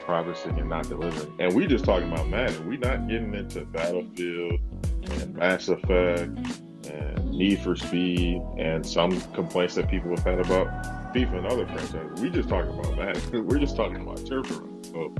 [0.00, 1.32] promising and not delivering.
[1.38, 2.66] And we just talking about Madden.
[2.66, 4.60] We're not getting into Battlefield
[5.10, 6.38] and Mass Effect
[6.88, 10.68] and Need for Speed and some complaints that people have had about
[11.14, 12.20] FIFA and other franchises.
[12.20, 13.44] We just talking about that.
[13.44, 15.14] We're just talking about turf So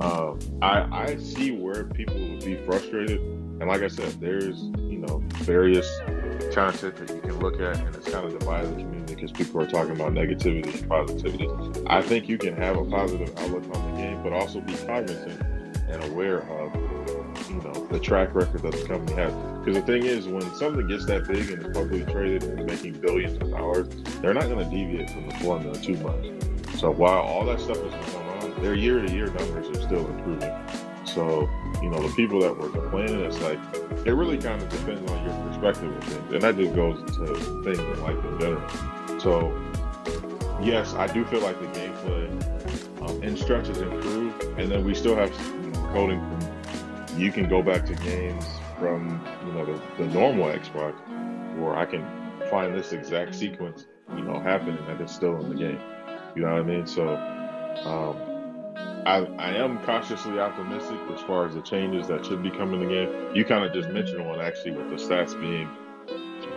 [0.00, 3.20] um, I I see where people would be frustrated.
[3.20, 5.88] And like I said, there's you know various
[6.52, 9.60] content that you can look at, and it's kind of divided the community because people
[9.60, 11.48] are talking about negativity and positivity.
[11.86, 15.40] I think you can have a positive outlook on the game, but also be cognizant
[15.88, 16.87] and aware of
[17.48, 19.32] you know the track record that the company has.
[19.58, 22.94] Because the thing is, when something gets that big and is publicly traded and making
[23.00, 23.88] billions of dollars,
[24.20, 26.78] they're not going to deviate from the formula too much.
[26.78, 30.54] So while all that stuff is going on, their year-to-year numbers are still improving.
[31.04, 31.48] So
[31.82, 33.58] you know the people that were complaining, it's like
[34.06, 37.62] it really kind of depends on your perspective of things, and that just goes to
[37.64, 39.18] things in life in general.
[39.18, 39.52] So
[40.62, 45.16] yes, I do feel like the gameplay um, in stretches improved, and then we still
[45.16, 45.32] have
[45.92, 46.20] coding
[47.18, 48.46] you can go back to games
[48.78, 50.94] from you know the, the normal Xbox
[51.58, 52.06] where I can
[52.48, 55.80] find this exact sequence you know happening and it's still in the game.
[56.34, 56.86] You know what I mean?
[56.86, 57.08] So
[57.84, 58.16] um,
[59.06, 62.88] I I am cautiously optimistic as far as the changes that should be coming in
[62.88, 63.36] the game.
[63.36, 65.68] You kind of just mentioned one actually with the stats being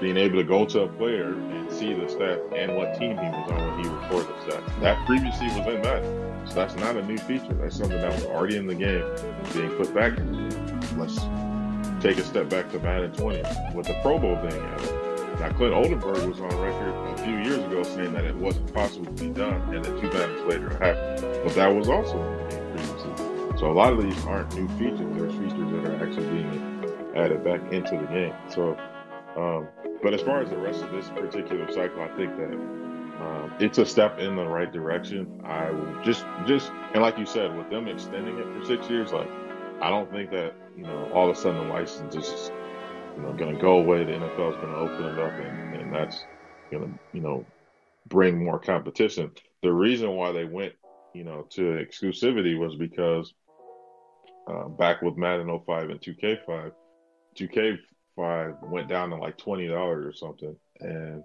[0.02, 3.30] being able to go to a player and see the stats and what team he
[3.30, 4.82] was on when he recorded the stats.
[4.82, 6.48] That previously was in Madden.
[6.48, 7.54] So that's not a new feature.
[7.54, 9.06] That's something that was already in the game
[9.54, 11.00] being put back in the game.
[11.00, 11.20] Let's
[12.04, 13.44] take a step back to Madden 20
[13.76, 15.40] with the Pro Bowl being added.
[15.40, 19.06] Now, Clint Oldenburg was on record a few years ago saying that it wasn't possible
[19.06, 21.44] to be done, and then two Maddens later it happened.
[21.44, 23.58] But that was also in the game previously.
[23.60, 25.00] So a lot of these aren't new features.
[25.16, 28.34] There's features that are actually being added back into the game.
[28.50, 28.78] So
[29.38, 29.68] um,
[30.04, 32.54] but as far as the rest of this particular cycle, I think that
[33.22, 35.42] um, it's a step in the right direction.
[35.46, 35.72] I
[36.04, 39.30] just, just, and like you said, with them extending it for six years, like
[39.82, 42.52] I don't think that you know all of a sudden the license is
[43.16, 44.04] you know going to go away.
[44.04, 46.26] The NFL is going to open it up, and, and that's
[46.72, 47.46] going to you know
[48.08, 49.32] bring more competition.
[49.62, 50.74] The reason why they went
[51.14, 53.34] you know to exclusivity was because
[54.48, 56.72] uh, back with Madden 05 and 2K5,
[57.38, 57.78] 2K
[58.64, 61.24] went down to like twenty dollars or something, and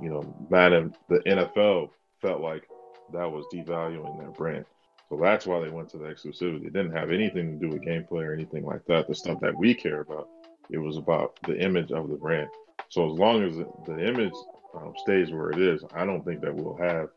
[0.00, 2.68] you know, Madden, the NFL felt like
[3.12, 4.64] that was devaluing their brand.
[5.08, 6.66] So that's why they went to the exclusivity.
[6.66, 9.08] It didn't have anything to do with gameplay or anything like that.
[9.08, 10.28] The stuff that we care about,
[10.70, 12.48] it was about the image of the brand.
[12.90, 14.34] So as long as the image
[14.74, 17.08] um, stays where it is, I don't think that we'll have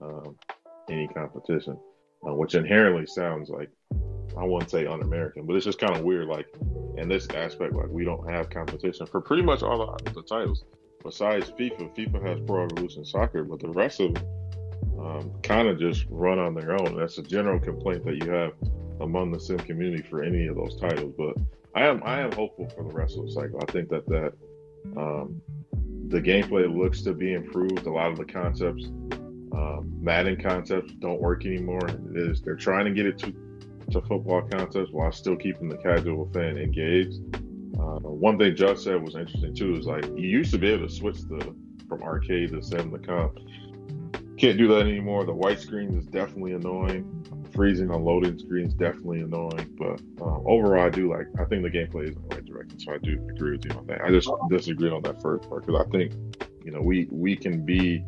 [0.00, 0.36] um,
[0.88, 1.76] any competition,
[2.26, 3.70] uh, which inherently sounds like
[4.36, 6.28] I wouldn't say un-American, but it's just kind of weird.
[6.28, 6.46] Like
[6.96, 10.64] in this aspect, like we don't have competition for pretty much all the, the titles.
[11.02, 14.24] Besides FIFA, FIFA has Pro Evolution Soccer, but the rest of them
[14.98, 16.96] um, kind of just run on their own.
[16.96, 18.52] That's a general complaint that you have
[19.00, 21.12] among the sim community for any of those titles.
[21.16, 21.36] But
[21.74, 23.60] I am I am hopeful for the rest of the cycle.
[23.60, 24.32] I think that that
[24.96, 25.40] um,
[26.08, 27.86] the gameplay looks to be improved.
[27.86, 28.86] A lot of the concepts,
[29.52, 31.86] um, Madden concepts, don't work anymore.
[31.86, 33.34] It is they're trying to get it to
[33.90, 37.20] to football concepts while still keeping the casual fan engaged.
[37.78, 40.86] Uh, one thing Josh said was interesting too is like you used to be able
[40.86, 41.54] to switch the
[41.88, 43.38] from arcade to sim to comp.
[44.36, 45.24] Can't do that anymore.
[45.24, 47.10] The white screen is definitely annoying.
[47.54, 49.76] Freezing on loading screens definitely annoying.
[49.78, 51.26] But uh, overall, I do like.
[51.38, 52.80] I think the gameplay is in the right direction.
[52.80, 54.00] So I do agree with you on that.
[54.02, 56.12] I just disagree on that first part because I think
[56.64, 58.04] you know we we can be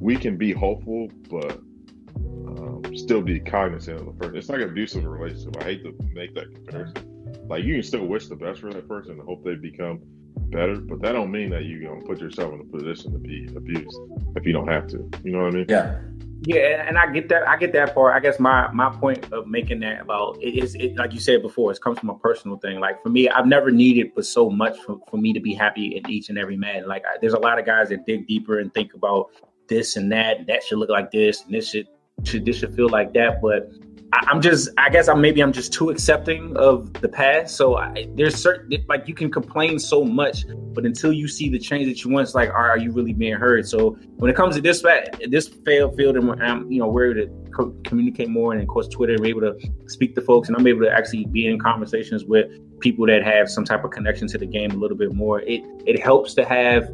[0.00, 1.73] we can be hopeful, but um,
[2.96, 4.36] still be cognizant of the person.
[4.36, 5.56] It's like an abusive relationship.
[5.60, 7.46] I hate to make that comparison.
[7.48, 10.00] Like you can still wish the best for that person and hope they become
[10.50, 13.46] better, but that don't mean that you're gonna put yourself in a position to be
[13.56, 13.98] abused
[14.36, 15.10] if you don't have to.
[15.22, 15.66] You know what I mean?
[15.68, 16.00] Yeah.
[16.46, 17.48] Yeah, and I get that.
[17.48, 18.14] I get that part.
[18.14, 21.40] I guess my my point of making that about it is it like you said
[21.40, 21.72] before.
[21.72, 22.80] It comes from a personal thing.
[22.80, 25.96] Like for me, I've never needed but so much for, for me to be happy
[25.96, 26.86] in each and every man.
[26.86, 29.30] Like I, there's a lot of guys that dig deeper and think about
[29.68, 30.38] this and that.
[30.38, 31.86] And that should look like this, and this should
[32.24, 33.70] should feel like that, but
[34.14, 37.56] I, am just, I guess I'm maybe I'm just too accepting of the past.
[37.56, 41.58] So I, there's certain like you can complain so much, but until you see the
[41.58, 43.66] change that you want, it's like, are, are you really being heard?
[43.66, 44.84] So when it comes to this
[45.28, 48.68] this failed field, and I'm you know we're able to co- communicate more, and of
[48.68, 51.58] course Twitter, we're able to speak to folks, and I'm able to actually be in
[51.58, 52.46] conversations with
[52.78, 55.40] people that have some type of connection to the game a little bit more.
[55.40, 56.84] It it helps to have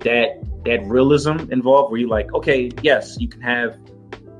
[0.00, 3.78] that that realism involved, where you're like, okay, yes, you can have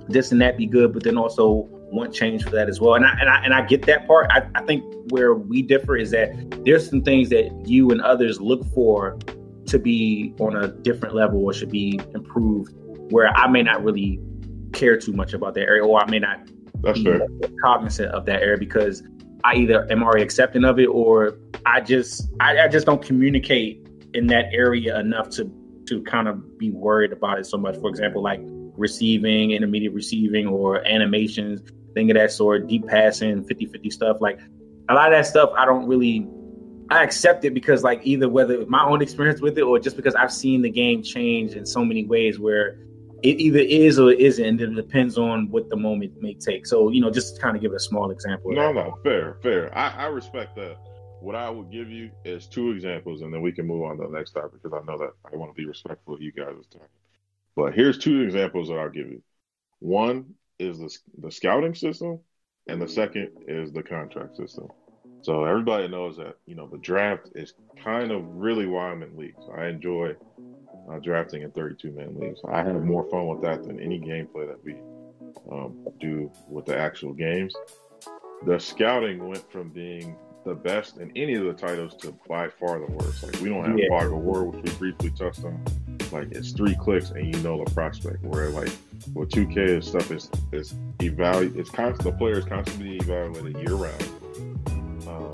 [0.09, 2.95] this and that be good, but then also want change for that as well.
[2.95, 4.29] And I and I, and I get that part.
[4.31, 6.31] I, I think where we differ is that
[6.65, 9.19] there's some things that you and others look for
[9.67, 12.73] to be on a different level or should be improved,
[13.11, 14.21] where I may not really
[14.73, 16.41] care too much about that area, or I may not
[16.83, 17.27] That's be fair.
[17.63, 19.03] cognizant of that area because
[19.45, 23.87] I either am already accepting of it or I just I, I just don't communicate
[24.15, 25.51] in that area enough to
[25.89, 27.77] to kind of be worried about it so much.
[27.77, 28.41] For example, like
[28.77, 31.61] receiving, intermediate receiving, or animations,
[31.95, 34.17] thing of that sort, deep passing, 50 50 stuff.
[34.21, 34.39] Like
[34.89, 36.29] a lot of that stuff, I don't really.
[36.89, 40.15] I accept it because, like, either whether my own experience with it or just because
[40.15, 42.79] I've seen the game change in so many ways where
[43.25, 46.65] it either is or it isn't, and it depends on what the moment may take.
[46.65, 48.53] So, you know, just to kind of give a small example.
[48.53, 49.77] No, no, fair, fair.
[49.77, 50.77] I, I respect that.
[51.21, 54.07] What I would give you is two examples, and then we can move on to
[54.07, 56.67] the next topic because I know that I want to be respectful of you guys'
[56.71, 56.89] time.
[57.57, 59.23] But here's two examples that I'll give you.
[59.81, 62.21] One is the, the scouting system,
[62.69, 64.69] and the second is the contract system.
[65.23, 69.17] So everybody knows that you know the draft is kind of really why I'm in
[69.17, 69.43] leagues.
[69.57, 70.15] I enjoy
[70.91, 72.41] uh, drafting in 32 man leagues.
[72.47, 74.77] I have more fun with that than any gameplay that we
[75.51, 77.55] um, do with the actual games.
[78.45, 82.79] The scouting went from being the best in any of the titles to by far
[82.79, 83.25] the worst.
[83.25, 83.89] Like we don't have yeah.
[83.89, 85.65] Fog of War, which we briefly touched on.
[86.13, 88.23] Like it's three clicks and you know the prospect.
[88.23, 88.71] Where like
[89.15, 93.75] with 2K and stuff is is evaluate it's constant the player is constantly evaluated year
[93.75, 94.03] round.
[95.09, 95.31] Um,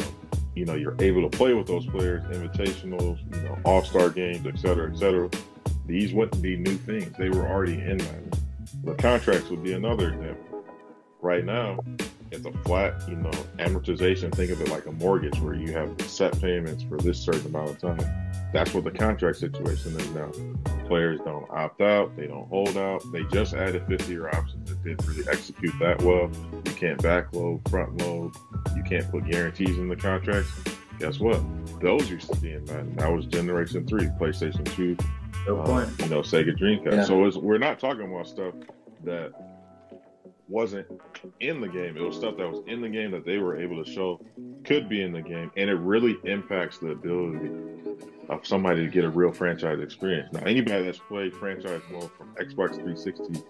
[0.54, 4.46] you know, you're able to play with those players, invitationals, you know, all star games,
[4.46, 5.30] et cetera, et cetera.
[5.86, 7.16] These wouldn't be new things.
[7.16, 8.22] They were already in there.
[8.84, 10.64] The contracts would be another example.
[11.20, 11.78] Right now,
[12.32, 14.34] it's a flat, you know, amortization.
[14.34, 17.70] Think of it like a mortgage where you have set payments for this certain amount
[17.70, 17.98] of time.
[18.52, 20.30] That's what the contract situation is now.
[20.86, 23.02] Players don't opt out, they don't hold out.
[23.12, 26.30] They just added 50 year options that didn't really execute that well.
[26.64, 28.32] You can't backload, front load,
[28.76, 30.50] you can't put guarantees in the contracts.
[30.98, 31.40] Guess what?
[31.80, 32.96] Those used to be in Madden.
[32.96, 34.96] That was Generation 3, PlayStation 2,
[35.46, 36.92] no um, you know, Sega Dreamcast.
[36.92, 37.04] Yeah.
[37.04, 38.54] So we're not talking about stuff
[39.04, 39.32] that
[40.52, 40.86] wasn't
[41.40, 41.96] in the game.
[41.96, 44.20] It was stuff that was in the game that they were able to show
[44.64, 47.50] could be in the game, and it really impacts the ability
[48.28, 50.32] of somebody to get a real franchise experience.
[50.32, 53.42] Now, anybody that's played franchise mode from Xbox 360,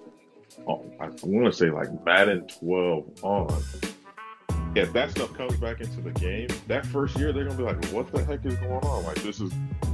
[0.67, 3.63] oh, uh, I want to say like Madden 12 on.
[4.75, 7.85] If that stuff comes back into the game, that first year they're gonna be like,
[7.87, 9.05] "What the heck is going on?
[9.05, 9.53] Like this is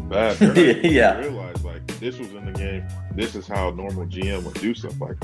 [0.08, 0.38] bad."
[0.84, 1.18] yeah.
[1.18, 2.86] Realize like this was in the game.
[3.14, 5.00] This is how normal GM would do stuff.
[5.00, 5.16] Like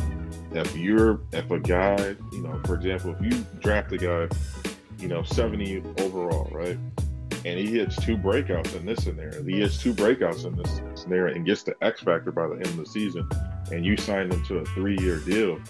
[0.53, 4.29] if you're if a guy, you know, for example, if you draft a guy,
[4.99, 6.79] you know, 70 overall, right?
[7.45, 9.43] And he hits two breakouts in this scenario.
[9.45, 12.67] He hits two breakouts in this scenario and gets the X factor by the end
[12.67, 13.29] of the season,
[13.71, 15.61] and you sign him to a three year deal.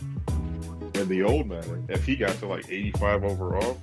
[1.05, 3.78] In the old man, if he got to like 85 overall,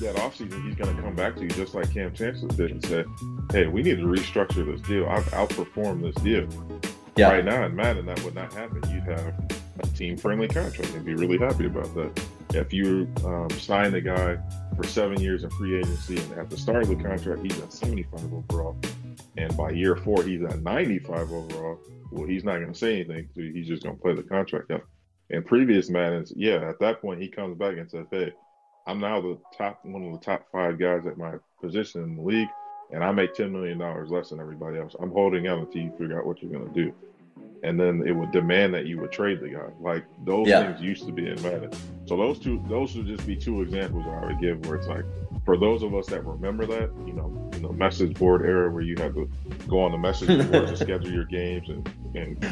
[0.00, 2.84] that offseason he's going to come back to you just like Kam Chancellor did and
[2.84, 3.04] say,
[3.52, 5.06] "Hey, we need to restructure this deal.
[5.06, 6.48] I've outperformed this deal."
[7.14, 7.30] Yeah.
[7.30, 8.82] Right now in Madden, that would not happen.
[8.92, 9.34] You'd have
[9.78, 12.20] a team friendly contract and be really happy about that.
[12.54, 14.36] If you um, sign a guy
[14.74, 17.72] for seven years in free agency and at the start of the contract he's at
[17.72, 18.76] 75 overall,
[19.36, 21.78] and by year four he's at 95 overall,
[22.10, 23.52] well, he's not going to say anything to you.
[23.52, 24.82] He's just going to play the contract out.
[25.30, 28.32] In previous Maddens, yeah, at that point he comes back and says, "Hey,
[28.86, 32.22] I'm now the top one of the top five guys at my position in the
[32.22, 32.48] league,
[32.92, 34.94] and I make ten million dollars less than everybody else.
[35.00, 36.94] I'm holding out until you figure out what you're going to do."
[37.62, 39.68] and then it would demand that you would trade the guy.
[39.80, 40.72] Like those yeah.
[40.72, 41.70] things used to be in Madden.
[42.04, 45.04] So those two, those would just be two examples I would give where it's like,
[45.46, 48.82] for those of us that remember that, you know, you know, message board era where
[48.82, 49.30] you had to
[49.68, 52.44] go on the message board to schedule your games and, and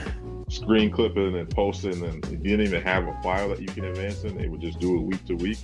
[0.48, 4.22] screen clipping and posting, and you didn't even have a file that you can advance
[4.22, 4.38] in.
[4.38, 5.58] They would just do it week to week.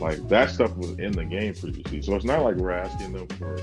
[0.00, 2.02] Like that stuff was in the game previously.
[2.02, 3.58] So it's not like we're asking them for,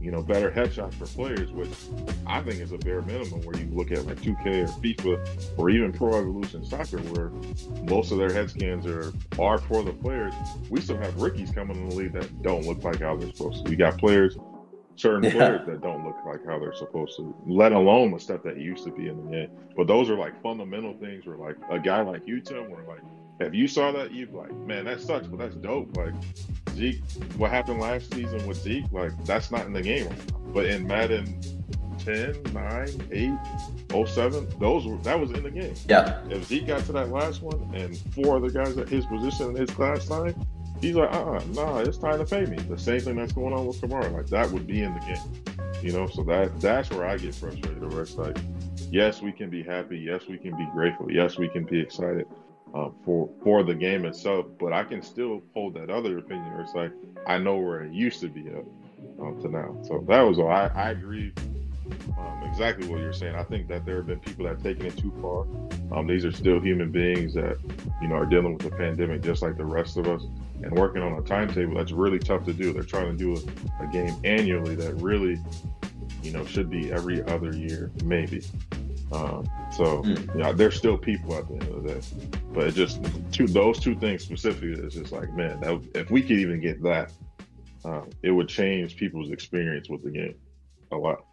[0.00, 1.70] you know, better headshots for players, which
[2.26, 5.70] I think is a bare minimum where you look at like 2K or FIFA or
[5.70, 7.30] even Pro Evolution Soccer where
[7.84, 10.34] most of their head scans are are for the players.
[10.68, 13.64] We still have rookies coming in the league that don't look like how they're supposed
[13.64, 13.70] to.
[13.70, 14.36] We got players
[14.98, 15.30] certain yeah.
[15.30, 18.84] players that don't look like how they're supposed to, let alone the stuff that used
[18.84, 19.50] to be in the game.
[19.76, 23.02] But those are like fundamental things where like a guy like you, Tim, where like
[23.40, 25.96] if you saw that, you'd like, man, that sucks, but that's dope.
[25.96, 26.14] Like
[26.74, 27.00] Zeke,
[27.36, 30.38] what happened last season with Zeke, like that's not in the game right now.
[30.52, 31.40] But in Madden
[31.98, 33.08] 10, 9,
[33.92, 35.74] 8, 07, those were that was in the game.
[35.88, 36.20] Yeah.
[36.30, 39.56] If Zeke got to that last one and four other guys at his position in
[39.56, 40.34] his class signed,
[40.80, 42.56] he's like, uh uh nah, it's time to pay me.
[42.56, 44.12] The same thing that's going on with Kamara.
[44.12, 45.54] Like that would be in the game.
[45.82, 47.80] You know, so that that's where I get frustrated.
[47.80, 48.36] The rest like,
[48.90, 52.26] yes, we can be happy, yes, we can be grateful, yes, we can be excited.
[52.74, 56.60] Um, for for the game itself, but I can still hold that other opinion where
[56.60, 56.92] it's like
[57.26, 59.76] I know where it used to be up to now.
[59.82, 60.50] So that was all.
[60.50, 61.32] I, I agree
[62.18, 63.34] um, exactly what you're saying.
[63.34, 65.46] I think that there have been people that have taken it too far.
[65.96, 67.58] Um, these are still human beings that,
[68.00, 70.22] you know, are dealing with the pandemic just like the rest of us
[70.62, 72.72] and working on a timetable that's really tough to do.
[72.72, 75.40] They're trying to do a, a game annually that really,
[76.22, 78.42] you know, should be every other year, maybe.
[79.12, 80.38] Um, so, mm.
[80.38, 82.00] yeah, there's still people at the end of the day.
[82.52, 83.00] But it just,
[83.32, 86.82] two, those two things specifically is just like, man, that, if we could even get
[86.82, 87.12] that,
[87.84, 90.34] uh, it would change people's experience with the game
[90.92, 91.24] a lot.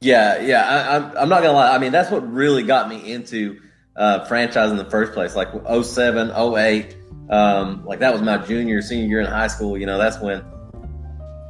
[0.00, 0.62] Yeah, yeah.
[0.62, 1.74] I, am I'm, I'm not gonna lie.
[1.74, 3.60] I mean, that's what really got me into
[3.96, 5.36] uh, franchise in the first place.
[5.36, 5.48] Like
[5.82, 6.96] 07, 08,
[7.28, 9.76] um, like that was my junior, senior year in high school.
[9.76, 10.42] You know, that's when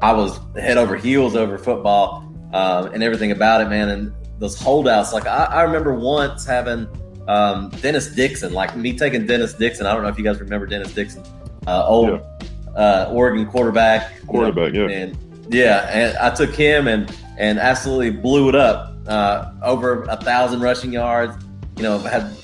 [0.03, 3.89] I was head over heels over football um, and everything about it, man.
[3.89, 6.89] And those holdouts, like I, I remember once having
[7.29, 9.87] um, Dennis Dixon, like me taking Dennis Dixon.
[9.87, 11.23] I don't know if you guys remember Dennis Dixon,
[11.67, 12.75] uh, old yeah.
[12.75, 14.27] uh, Oregon quarterback.
[14.27, 14.97] Quarterback, you know, yeah.
[14.97, 18.89] And yeah, and I took him and and absolutely blew it up.
[19.07, 21.37] Uh, over a thousand rushing yards.
[21.77, 22.35] You know, had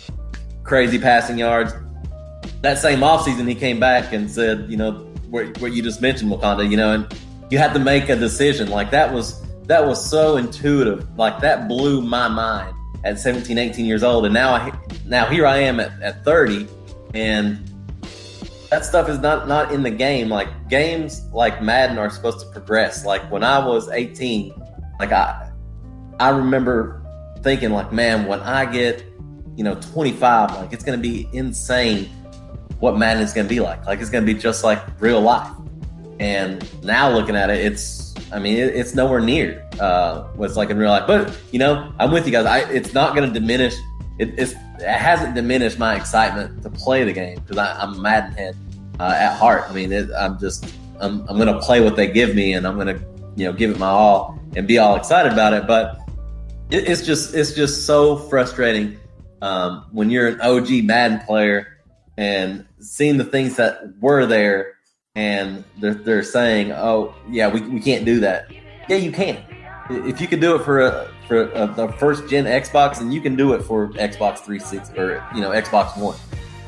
[0.65, 1.73] crazy passing yards.
[2.63, 4.93] That same offseason, he came back and said, you know,
[5.29, 6.69] what, what you just mentioned, Wakanda.
[6.69, 7.21] You know, and
[7.51, 8.69] you had to make a decision.
[8.69, 11.07] Like that was that was so intuitive.
[11.19, 14.25] Like that blew my mind at 17, 18 years old.
[14.25, 14.73] And now I
[15.07, 16.67] now here I am at, at 30,
[17.15, 17.59] and
[18.71, 20.29] that stuff is not not in the game.
[20.29, 23.05] Like games like Madden are supposed to progress.
[23.05, 24.53] Like when I was 18,
[25.01, 25.51] like I
[26.19, 27.03] I remember
[27.43, 29.05] thinking like, man, when I get,
[29.57, 32.09] you know, 25, like it's gonna be insane
[32.79, 33.85] what Madden is gonna be like.
[33.87, 35.51] Like it's gonna be just like real life.
[36.19, 40.71] And now looking at it, it's I mean, it, it's nowhere near uh, what's like
[40.71, 41.07] in real life.
[41.07, 42.47] But you know, I'm with you guys.
[42.47, 43.75] I, it's not going to diminish.
[44.19, 48.57] It, it hasn't diminished my excitement to play the game because I'm a Madden head
[48.99, 49.65] uh, at heart.
[49.69, 50.65] I mean, it, I'm just
[51.01, 53.05] I'm, I'm going to play what they give me, and I'm going to
[53.37, 55.67] you know give it my all and be all excited about it.
[55.67, 55.99] But
[56.71, 58.99] it, it's just it's just so frustrating
[59.43, 61.79] um, when you're an OG Madden player
[62.17, 64.76] and seeing the things that were there
[65.17, 68.53] and they're, they're saying, "Oh, yeah, we, we can't do that."
[68.89, 69.43] Yeah, you can.
[69.91, 73.21] If you can do it for a for a, the first gen Xbox, and you
[73.21, 76.17] can do it for Xbox 360 or you know Xbox One.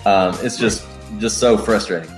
[0.04, 0.86] Um, it's just
[1.18, 2.10] just so frustrating.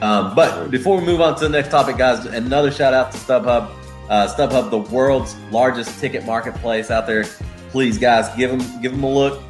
[0.00, 3.18] Um, but before we move on to the next topic, guys, another shout out to
[3.18, 3.70] StubHub.
[4.08, 7.24] Uh, StubHub, the world's largest ticket marketplace out there.
[7.70, 9.42] Please, guys, give them give them a look.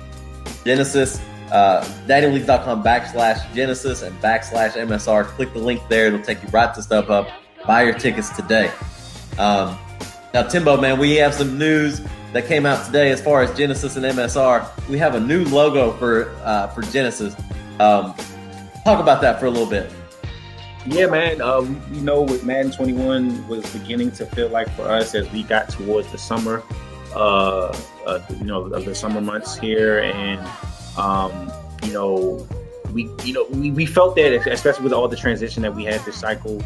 [0.65, 1.21] Genesis
[1.55, 5.25] uh, danielleaf.com backslash Genesis and backslash MSR.
[5.25, 6.09] Click the link there.
[6.09, 7.33] It'll take you right to StubHub.
[7.65, 8.73] Buy your tickets today.
[9.39, 9.79] Um,
[10.35, 12.03] now, Timbo, man, we have some news
[12.33, 14.69] that came out today as far as Genesis and MSR.
[14.89, 17.37] We have a new logo for uh, for Genesis.
[17.79, 18.15] Um,
[18.83, 19.93] talk about that for a little bit.
[20.87, 21.41] Yeah, man.
[21.41, 21.61] Uh,
[21.93, 25.71] you know, with Madden 21 was beginning to feel like for us as we got
[25.71, 26.65] towards the summer,
[27.15, 27.69] uh,
[28.07, 30.45] uh, you know, the summer months here, and
[30.97, 32.47] um, you know,
[32.93, 36.01] we you know we, we felt that especially with all the transition that we had
[36.05, 36.63] this cycle.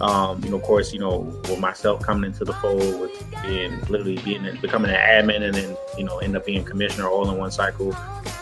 [0.00, 1.18] Um, you know, of course, you know,
[1.48, 5.76] with myself coming into the fold, with being literally being becoming an admin, and then
[5.96, 7.94] you know, end up being commissioner all in one cycle,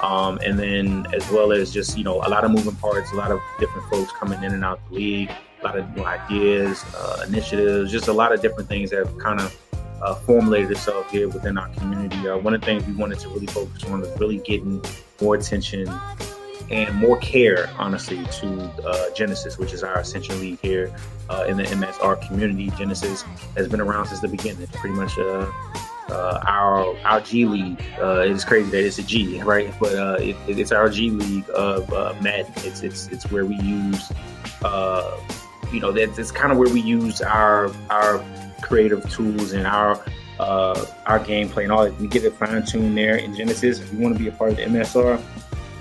[0.02, 3.16] um, and then as well as just you know a lot of moving parts, a
[3.16, 5.30] lot of different folks coming in and out the league,
[5.60, 9.18] a lot of new ideas, uh, initiatives, just a lot of different things that have
[9.18, 9.54] kind of
[10.02, 12.28] uh, formulated itself here within our community.
[12.28, 14.82] Uh, one of the things we wanted to really focus on is really getting
[15.20, 15.88] more attention
[16.70, 20.94] and more care, honestly, to uh, Genesis, which is our Ascension League here
[21.28, 22.70] uh, in the MSR community.
[22.78, 23.22] Genesis
[23.56, 24.62] has been around since the beginning.
[24.62, 25.50] It's pretty much uh,
[26.08, 27.82] uh our our G League.
[27.98, 29.72] It's crazy that it's a G, right?
[29.78, 31.90] But it, it's our G League of
[32.22, 32.52] Madden.
[32.58, 34.10] It's it's it's where we use,
[35.72, 38.24] you know, that's it's kind of where we use our our
[38.62, 40.02] creative tools and our
[40.38, 41.98] uh, our gameplay and all that.
[42.00, 43.80] We get it fine tuned there in Genesis.
[43.80, 45.22] If you want to be a part of the MSR,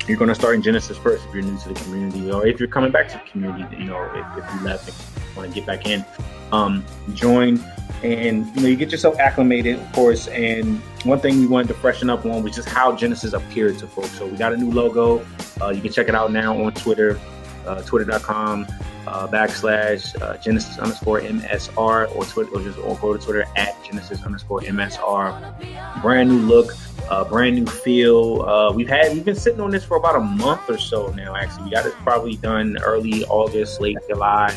[0.08, 2.60] you're going to start in Genesis first if you're new to the community, or if
[2.60, 5.56] you're coming back to the community, you know, if, if you left and want to
[5.56, 6.06] get back in,
[6.52, 7.60] um, join
[8.04, 10.28] and you know you get yourself acclimated, of course.
[10.28, 13.88] And one thing we wanted to freshen up on was just how Genesis appeared to
[13.88, 14.12] folks.
[14.18, 15.26] So we got a new logo.
[15.62, 17.20] Uh, you can check it out now on Twitter,
[17.66, 18.68] uh, twitter.com
[19.08, 23.76] uh, backslash uh, Genesis underscore MSR or Twitter or just or go to Twitter at
[23.84, 26.02] Genesis underscore MSR.
[26.02, 26.74] Brand new look,
[27.10, 28.44] uh, brand new feel.
[28.44, 31.36] Uh, we've had we've been sitting on this for about a month or so now.
[31.36, 34.56] Actually, we got it probably done early August, late July.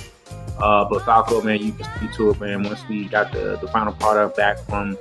[0.59, 2.62] Uh, but Falco, man, you can speak to it, man.
[2.62, 4.97] Once we got the, the final product back from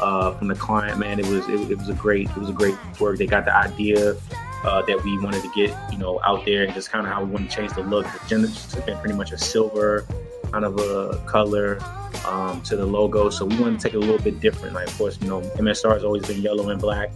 [0.00, 2.52] uh, from the client, man, it was it, it, was a great it was a
[2.52, 3.18] great work.
[3.18, 4.16] They got the idea
[4.64, 7.22] uh, that we wanted to get you know out there, and just kind of how
[7.22, 8.06] we want to change the look.
[8.28, 10.06] The has been pretty much a silver
[10.54, 11.78] kind of a color
[12.26, 14.72] um, to the logo, so we wanted to take it a little bit different.
[14.72, 17.10] Like, of course, you know, MSR has always been yellow and black.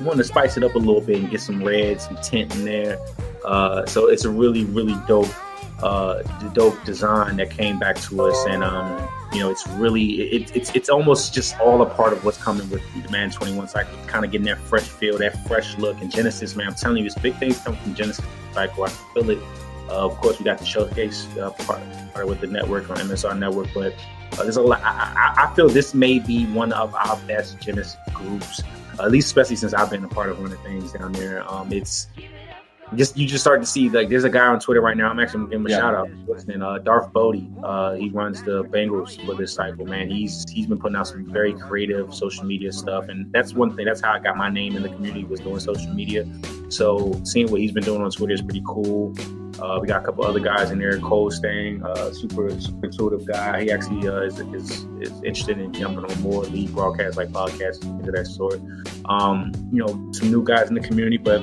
[0.00, 2.54] We wanted to spice it up a little bit and get some red, some tint
[2.54, 2.98] in there.
[3.44, 5.28] Uh, so it's a really, really dope
[5.82, 6.22] uh,
[6.54, 10.74] dope design that came back to us, and um, you know, it's really it, it's
[10.74, 13.96] it's almost just all a part of what's coming with the Madden 21 cycle.
[14.06, 16.00] Kind of getting that fresh feel, that fresh look.
[16.00, 18.84] And Genesis, man, I'm telling you, it's big things coming from Genesis cycle.
[18.84, 19.38] I feel it.
[19.88, 21.80] Uh, of course, we got the showcase uh, part,
[22.14, 23.94] part with the network on MSR Network, but
[24.32, 24.80] uh, there's a lot.
[24.82, 28.62] I, I, feel this may be one of our best Genesis groups,
[29.00, 31.50] at least especially since I've been a part of one of the things down there.
[31.50, 32.06] Um, it's
[32.96, 35.08] just you just start to see like there's a guy on Twitter right now.
[35.08, 35.78] I'm actually gonna him a yeah.
[35.78, 36.10] shout out.
[36.26, 37.50] Listening, uh, Darth Bodie.
[37.62, 39.86] Uh, he runs the Bengals for this cycle.
[39.86, 43.74] Man, he's he's been putting out some very creative social media stuff, and that's one
[43.74, 43.86] thing.
[43.86, 46.26] That's how I got my name in the community was doing social media.
[46.68, 49.14] So seeing what he's been doing on Twitter is pretty cool.
[49.60, 50.98] Uh, we got a couple other guys in there.
[50.98, 53.62] Cole Stang, uh, super super intuitive guy.
[53.62, 57.80] He actually uh, is, is, is interested in jumping on more league broadcasts like podcasts,
[57.80, 58.60] things of that sort.
[59.06, 61.42] Um, you know, some new guys in the community, but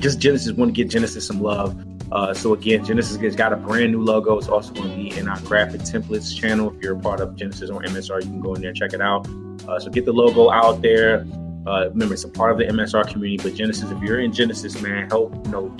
[0.00, 1.76] just Genesis want to get Genesis some love.
[2.10, 4.36] Uh, so again, Genesis has got a brand new logo.
[4.36, 6.74] It's also going to be in our graphic templates channel.
[6.74, 8.92] If you're a part of Genesis or MSR, you can go in there and check
[8.92, 9.28] it out.
[9.68, 11.24] Uh, so get the logo out there.
[11.66, 13.36] Uh, remember, it's a part of the MSR community.
[13.42, 15.76] But Genesis, if you're in Genesis, man, help you know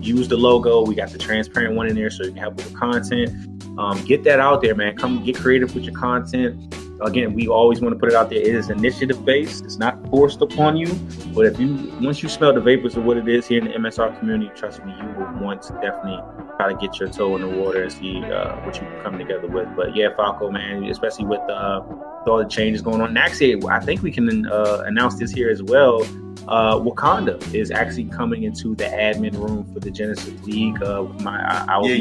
[0.00, 0.84] use the logo.
[0.84, 3.30] We got the transparent one in there, so you can help with the content.
[3.78, 4.96] Um, get that out there, man.
[4.96, 8.38] Come get creative with your content again, we always want to put it out there.
[8.38, 9.64] It is initiative based.
[9.64, 10.92] It's not forced upon you.
[11.34, 13.72] But if you once you smell the vapors of what it is here in the
[13.72, 16.18] MSR community, trust me, you will want to definitely
[16.56, 19.18] try to get your toe in the water and see uh, what you can come
[19.18, 19.68] together with.
[19.76, 23.10] But yeah, Falco, man, especially with, uh, with all the changes going on.
[23.10, 26.02] And actually, I think we can uh, announce this here as well.
[26.48, 30.82] Uh, Wakanda is actually coming into the admin room for the Genesis League.
[30.82, 31.94] Uh, my, I, I yeah,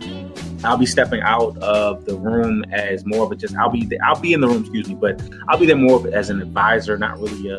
[0.00, 0.31] yeah.
[0.64, 4.20] I'll be stepping out of the room as more of a just I'll be I'll
[4.20, 7.18] be in the room, excuse me, but I'll be there more as an advisor, not
[7.18, 7.58] really a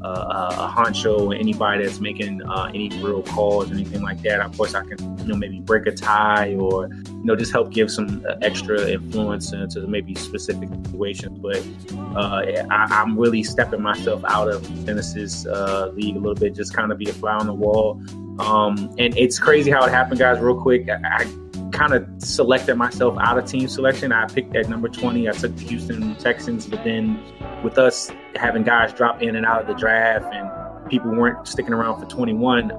[0.00, 4.40] a, a honcho or anybody that's making uh, any real calls, or anything like that.
[4.40, 7.70] Of course, I can you know maybe break a tie or you know just help
[7.70, 11.38] give some uh, extra influence into maybe specific situations.
[11.38, 11.64] But
[12.16, 16.74] uh, I, am really stepping myself out of Genesis uh, league a little bit, just
[16.74, 18.00] kind of be a fly on the wall.
[18.38, 20.38] Um, and it's crazy how it happened, guys.
[20.38, 21.47] Real quick, I, I
[21.78, 24.10] kind of selected myself out of team selection.
[24.10, 25.28] I picked at number 20.
[25.28, 27.22] I took the Houston Texans, but then
[27.62, 31.72] with us having guys drop in and out of the draft and people weren't sticking
[31.72, 32.72] around for 21,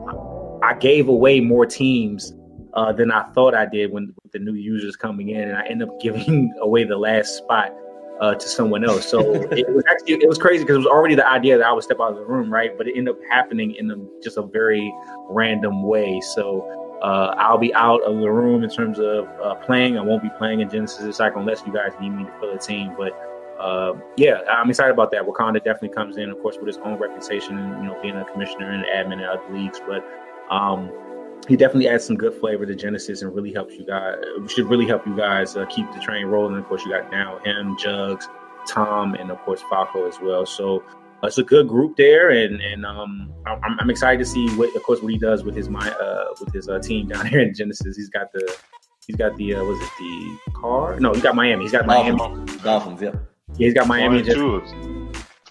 [0.64, 2.34] I gave away more teams
[2.74, 5.66] uh, than I thought I did when with the new users coming in, and I
[5.66, 7.74] ended up giving away the last spot
[8.20, 9.10] uh, to someone else.
[9.10, 9.20] So
[9.52, 11.84] it was actually it was crazy because it was already the idea that I would
[11.84, 12.78] step out of the room, right?
[12.78, 14.94] But it ended up happening in a, just a very
[15.30, 16.20] random way.
[16.34, 19.98] So uh, I'll be out of the room in terms of uh, playing.
[19.98, 22.60] I won't be playing in Genesis cycle unless you guys need me to fill a
[22.60, 22.94] team.
[22.98, 23.14] But
[23.60, 25.24] uh, yeah, I'm excited about that.
[25.24, 28.26] Wakanda definitely comes in, of course, with his own reputation and you know being a
[28.26, 29.80] commissioner and admin in other leagues.
[29.88, 30.06] But
[30.50, 30.92] um,
[31.48, 34.16] he definitely adds some good flavor to Genesis and really helps you guys.
[34.48, 36.58] Should really help you guys uh, keep the train rolling.
[36.58, 38.28] Of course, you got now him, Jugs,
[38.68, 40.46] Tom, and of course Falco as well.
[40.46, 40.84] So
[41.24, 44.84] it's a good group there, and and um, I'm, I'm, excited to see what, of
[44.84, 47.54] course, what he does with his my uh, with his uh, team down here in
[47.54, 47.98] Genesis.
[47.98, 48.56] He's got the
[49.06, 51.00] he's got the uh, was it the car?
[51.00, 51.64] No, he's got Miami.
[51.64, 52.18] He's got Miami
[52.64, 53.02] Dolphins.
[53.02, 54.22] Yeah, yeah he's got Miami.
[54.22, 54.38] Just,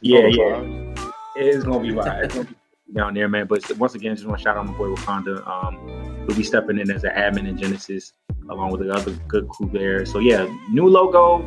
[0.00, 0.94] yeah, yeah.
[1.36, 2.48] It's gonna be wild.
[2.94, 3.46] down there, man.
[3.46, 5.46] But once again, just want to shout out my boy Wakanda.
[5.46, 8.12] Um, he'll be stepping in as an admin in Genesis
[8.50, 10.06] along with the other good crew there.
[10.06, 11.38] So yeah, new logo,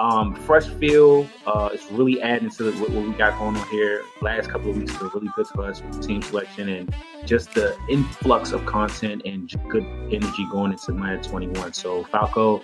[0.00, 1.28] um, fresh feel.
[1.46, 4.02] Uh, it's really adding to the, what, what, we got going on here.
[4.22, 6.94] Last couple of weeks were really good for us with team selection and
[7.26, 11.74] just the influx of content and good energy going into Madden 21.
[11.74, 12.62] So Falco,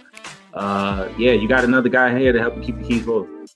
[0.55, 3.47] uh, yeah, you got another guy here to help you keep the keys rolling.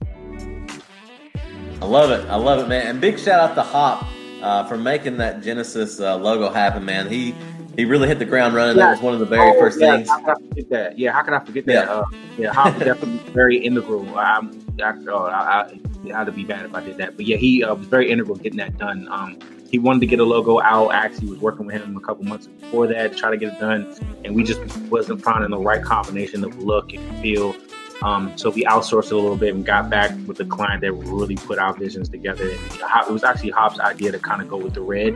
[1.80, 2.28] I love it.
[2.28, 2.86] I love it, man.
[2.86, 4.06] And big shout out to Hop
[4.42, 7.08] uh, for making that Genesis uh, logo happen, man.
[7.08, 7.34] He
[7.80, 8.76] he really hit the ground running.
[8.76, 8.84] Yeah.
[8.84, 9.96] That was one of the very oh, first yeah.
[9.96, 10.08] things.
[10.08, 10.98] How can I forget that?
[10.98, 11.86] Yeah, how can I forget that?
[11.86, 12.04] Yeah, uh,
[12.36, 14.06] yeah Hop definitely very integral.
[14.18, 14.50] I'm,
[14.82, 15.72] I, oh, I,
[16.12, 18.36] I, I'd be bad if I did that, but yeah, he uh, was very integral
[18.36, 19.08] getting that done.
[19.10, 19.38] Um,
[19.70, 20.90] he wanted to get a logo out.
[20.90, 23.60] Actually, was working with him a couple months before that to try to get it
[23.60, 24.60] done, and we just
[24.90, 27.54] wasn't finding the right combination of look and feel.
[28.02, 30.92] Um, so we outsourced it a little bit and got back with the client that
[30.92, 32.50] really put our visions together.
[32.50, 35.14] And it was actually Hop's idea to kind of go with the red.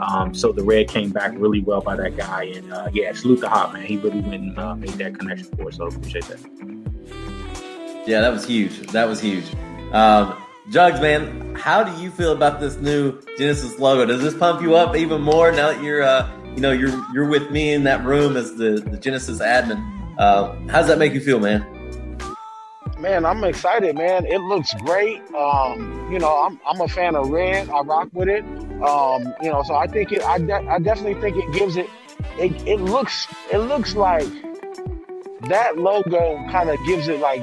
[0.00, 2.44] Um, so the red came back really well by that guy.
[2.44, 3.84] And uh, yeah, salute the Hop man.
[3.84, 5.76] He really went and uh, made that connection for us.
[5.76, 6.40] So appreciate that.
[8.06, 8.78] Yeah, that was huge.
[8.92, 9.44] That was huge.
[9.92, 14.04] Um, Jugs, man, how do you feel about this new Genesis logo?
[14.04, 17.28] Does this pump you up even more now that you're, uh, you know, you're you're
[17.28, 19.82] with me in that room as the, the Genesis admin?
[20.18, 21.64] Uh, how does that make you feel, man?
[22.98, 24.26] Man, I'm excited, man.
[24.26, 25.22] It looks great.
[25.34, 27.70] Um, you know, I'm I'm a fan of red.
[27.70, 28.44] I rock with it.
[28.82, 30.22] Um, you know, so I think it.
[30.22, 31.88] I, de- I definitely think it gives it.
[32.38, 34.28] It, it looks it looks like
[35.48, 37.42] that logo kind of gives it like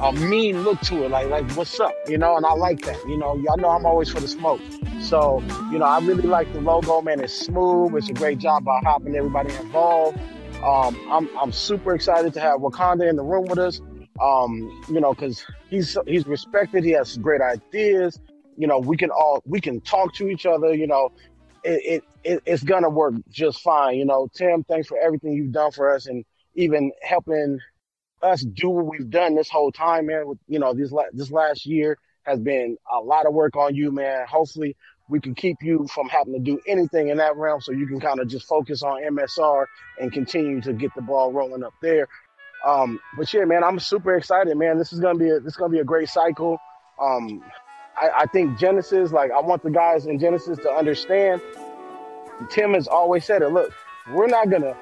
[0.00, 2.98] a mean look to it, like like what's up, you know, and I like that.
[3.06, 4.60] You know, y'all know I'm always for the smoke.
[5.00, 7.20] So, you know, I really like the logo, man.
[7.20, 7.94] It's smooth.
[7.96, 10.18] It's a great job by hopping everybody involved.
[10.62, 13.80] Um, I'm I'm super excited to have Wakanda in the room with us.
[14.22, 16.84] Um, you know, because he's he's respected.
[16.84, 18.18] He has great ideas.
[18.56, 20.74] You know, we can all we can talk to each other.
[20.74, 21.10] You know,
[21.62, 23.96] it, it, it it's gonna work just fine.
[23.96, 26.24] You know, Tim, thanks for everything you've done for us and
[26.54, 27.58] even helping
[28.22, 30.26] us do what we've done this whole time, man.
[30.26, 33.74] With you know, this la- this last year has been a lot of work on
[33.74, 34.26] you, man.
[34.26, 34.76] Hopefully,
[35.08, 38.00] we can keep you from having to do anything in that realm, so you can
[38.00, 39.66] kind of just focus on MSR
[40.00, 42.08] and continue to get the ball rolling up there.
[42.64, 44.78] Um, but yeah, man, I'm super excited, man.
[44.78, 46.58] This is gonna be a, this is gonna be a great cycle.
[47.00, 47.42] Um,
[48.00, 51.40] I, I think Genesis, like, I want the guys in Genesis to understand.
[52.50, 53.48] Tim has always said it.
[53.48, 53.72] Look,
[54.12, 54.76] we're not gonna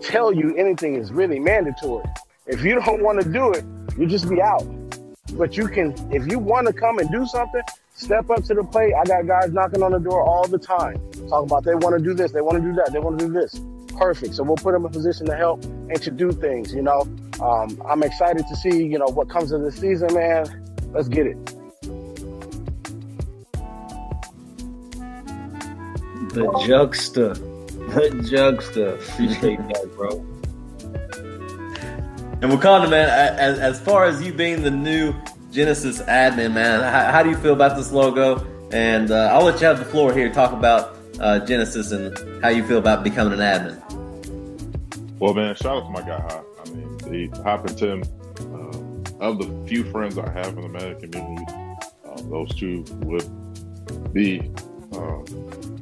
[0.00, 2.04] tell you anything is really mandatory.
[2.46, 3.64] If you don't want to do it,
[3.98, 4.64] you just be out.
[5.32, 7.62] But you can, if you want to come and do something,
[7.94, 8.94] step up to the plate.
[8.94, 10.96] I got guys knocking on the door all the time,
[11.28, 13.26] talking about they want to do this, they want to do that, they want to
[13.26, 13.60] do this.
[13.98, 14.34] Perfect.
[14.34, 16.72] So we'll put them in position to help and to do things.
[16.72, 17.00] You know,
[17.40, 20.74] um, I'm excited to see you know what comes of the season, man.
[20.92, 21.55] Let's get it.
[26.36, 27.34] The jugster.
[27.94, 28.94] The jugster.
[29.10, 30.10] Appreciate that, bro.
[32.42, 35.14] And Wakanda, man, as, as far as you being the new
[35.50, 38.46] Genesis admin, man, how, how do you feel about this logo?
[38.70, 40.30] And uh, I'll let you have the floor here.
[40.30, 45.18] Talk about uh, Genesis and how you feel about becoming an admin.
[45.18, 46.44] Well, man, shout out to my guy Hop.
[46.66, 46.98] I mean,
[47.30, 48.02] the Hop and Tim,
[49.20, 51.46] of the few friends I have in the Madden community,
[52.04, 54.52] uh, those two would be
[54.92, 55.22] uh,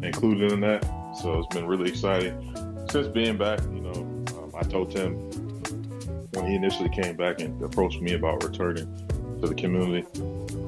[0.05, 0.85] included in that.
[1.21, 2.55] So it's been really exciting
[2.91, 3.61] since being back.
[3.63, 5.15] You know, um, I told Tim
[6.33, 8.87] when he initially came back and approached me about returning
[9.41, 10.07] to the community.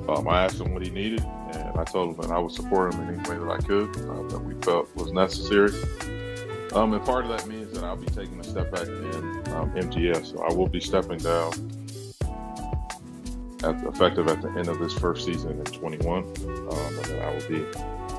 [0.09, 1.20] Um, I asked him what he needed,
[1.53, 3.89] and I told him that I would support him in any way that I could
[4.09, 5.72] uh, that we felt was necessary.
[6.72, 9.24] Um, and part of that means that I'll be taking a step back in
[9.55, 10.32] um, MGS.
[10.32, 11.53] So I will be stepping down
[13.64, 16.18] at, effective at the end of this first season in 21.
[16.18, 17.64] Um, and then I will be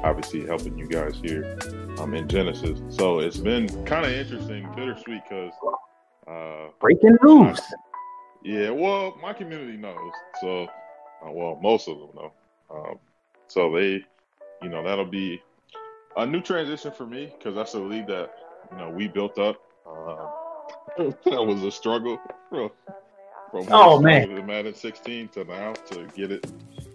[0.04, 1.58] obviously helping you guys here
[2.00, 2.80] um, in Genesis.
[2.90, 5.54] So it's been kind of interesting, bittersweet, because
[6.28, 7.60] uh, breaking news.
[8.44, 10.12] Yeah, well, my community knows.
[10.42, 10.64] So,
[11.26, 12.34] uh, well, most of them know.
[12.70, 13.00] Um,
[13.48, 14.04] so they,
[14.62, 15.42] you know, that'll be
[16.16, 18.32] a new transition for me because that's a league that
[18.72, 19.58] you know we built up.
[19.86, 20.28] Uh,
[21.26, 22.20] that was a struggle
[22.50, 22.70] from,
[23.52, 26.46] from oh man, the Madden 16 to now to get it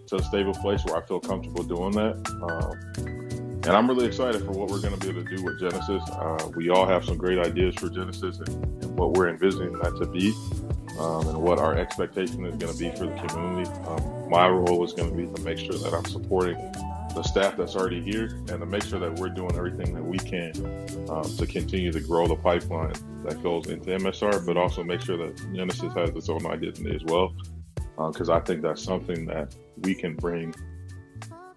[0.07, 2.15] to a stable place where I feel comfortable doing that.
[2.41, 3.23] Um,
[3.65, 6.03] and I'm really excited for what we're going to be able to do with Genesis.
[6.09, 8.49] Uh, we all have some great ideas for Genesis and,
[8.83, 10.33] and what we're envisioning that to be,
[10.99, 13.69] um, and what our expectation is going to be for the community.
[13.87, 16.57] Um, my role is going to be to make sure that I'm supporting
[17.13, 20.17] the staff that's already here and to make sure that we're doing everything that we
[20.17, 20.51] can
[21.09, 22.93] um, to continue to grow the pipeline
[23.23, 27.03] that goes into MSR, but also make sure that Genesis has its own identity as
[27.05, 27.33] well.
[27.97, 30.53] Because uh, I think that's something that we can bring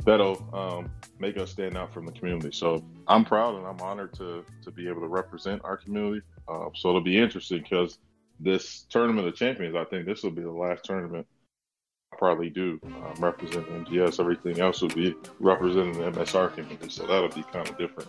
[0.05, 2.51] that'll um, make us stand out from the community.
[2.53, 6.22] So I'm proud and I'm honored to to be able to represent our community.
[6.49, 7.99] Uh, so it'll be interesting because
[8.39, 11.26] this tournament of champions, I think this will be the last tournament
[12.12, 14.20] I probably do um, represent MGS.
[14.20, 16.89] Everything else will be representing the MSR community.
[16.89, 18.09] So that'll be kind of different.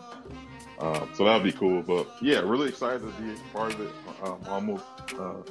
[0.79, 1.81] Um, so that'll be cool.
[1.81, 3.89] But yeah, really excited to be part of it.
[4.23, 4.85] Um, almost
[5.19, 5.41] uh,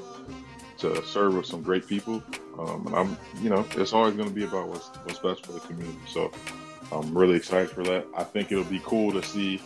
[0.78, 2.22] to serve with some great people.
[2.58, 5.52] Um, and I'm, you know, it's always going to be about what's what's best for
[5.52, 5.98] the community.
[6.08, 6.30] So
[6.92, 8.06] I'm really excited for that.
[8.16, 9.60] I think it'll be cool to see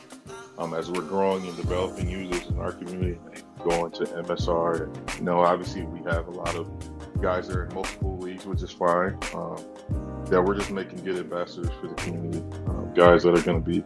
[0.58, 3.18] um, as we're growing and developing users in our community,
[3.64, 4.84] going to MSR.
[4.84, 6.68] And, you know, obviously we have a lot of
[7.20, 9.18] guys that are in multiple leagues, which is fine.
[9.34, 9.56] Um,
[10.26, 12.38] that we're just making good ambassadors for the community,
[12.68, 13.84] um, guys that are going to be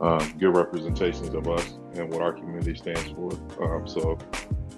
[0.00, 3.32] um, good representations of us and what our community stands for.
[3.62, 4.18] Um, so,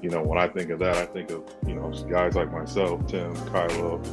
[0.03, 3.07] you know, when I think of that, I think of you know guys like myself,
[3.07, 4.05] Tim, Kylo,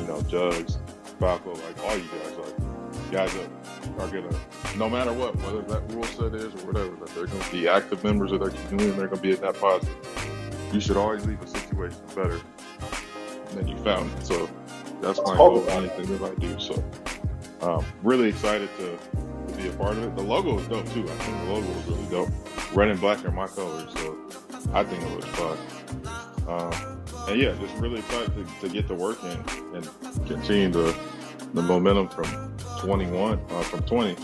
[0.00, 0.78] you know, Jugs,
[1.18, 3.48] Falco, like all you guys, like guys that
[3.98, 4.36] are gonna,
[4.76, 8.02] no matter what, whether that rule set is or whatever, that they're gonna be active
[8.04, 9.94] members of their community and they're gonna be a net positive.
[10.72, 12.40] You should always leave a situation better
[13.54, 14.24] than you found it.
[14.24, 14.48] So
[15.00, 16.58] that's my goal anything that I do.
[16.58, 16.82] So
[17.60, 18.98] um, really excited to,
[19.48, 20.16] to, be a part of it.
[20.16, 21.04] The logo is dope too.
[21.04, 22.30] I think the logo is really dope.
[22.74, 24.16] Red and black are my colors, so
[24.72, 25.58] I think it looks fun.
[26.48, 29.88] Um, and yeah, just really excited to, to get to work in and
[30.26, 30.96] continue the
[31.54, 34.16] the momentum from 21 uh, from 20.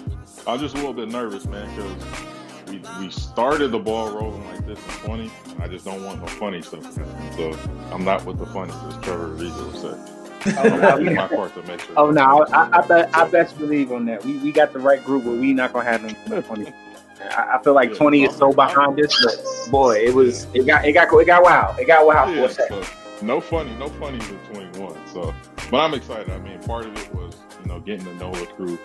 [0.46, 4.46] I was just a little bit nervous, man, because we, we started the ball rolling
[4.46, 5.30] like this in 20.
[5.60, 6.90] I just don't want no funny stuff.
[7.36, 7.56] So
[7.92, 10.17] I'm not with the funny, as Trevor Ariza would.
[10.56, 11.94] Oh, no, my part make sure.
[11.96, 14.24] Oh no, I, I, bet I best believe on that.
[14.24, 16.72] We we got the right group where we not gonna have them funny.
[17.20, 20.66] I, I feel like yeah, 20 is so behind us, but boy, it was it
[20.66, 21.78] got it got it got wild.
[21.78, 22.84] It got wild yeah, for a second.
[22.84, 24.96] So, no funny, no funny in 21.
[25.08, 25.34] So,
[25.70, 26.30] but I'm excited.
[26.30, 28.78] I mean, part of it was you know getting to know the crew,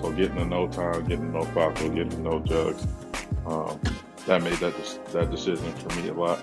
[0.00, 2.86] so getting to know Tom, getting to know Falco, getting to know Jugs.
[3.46, 3.80] Um,
[4.26, 4.74] that made that
[5.12, 6.40] that decision for me a lot.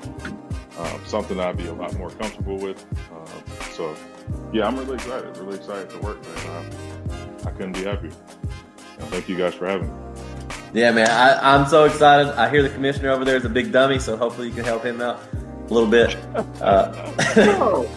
[0.78, 2.86] Um, something I'd be a lot more comfortable with.
[3.12, 3.96] Um, so,
[4.54, 5.38] yeah, I'm really excited.
[5.38, 6.72] Really excited to work, man.
[7.44, 8.12] I, I couldn't be happier.
[9.00, 9.94] And thank you guys for having me.
[10.74, 12.32] Yeah, man, I, am so excited.
[12.40, 14.84] I hear the commissioner over there is a big dummy, so hopefully you can help
[14.84, 15.22] him out
[15.70, 16.18] a little bit.
[16.62, 17.90] Uh, no.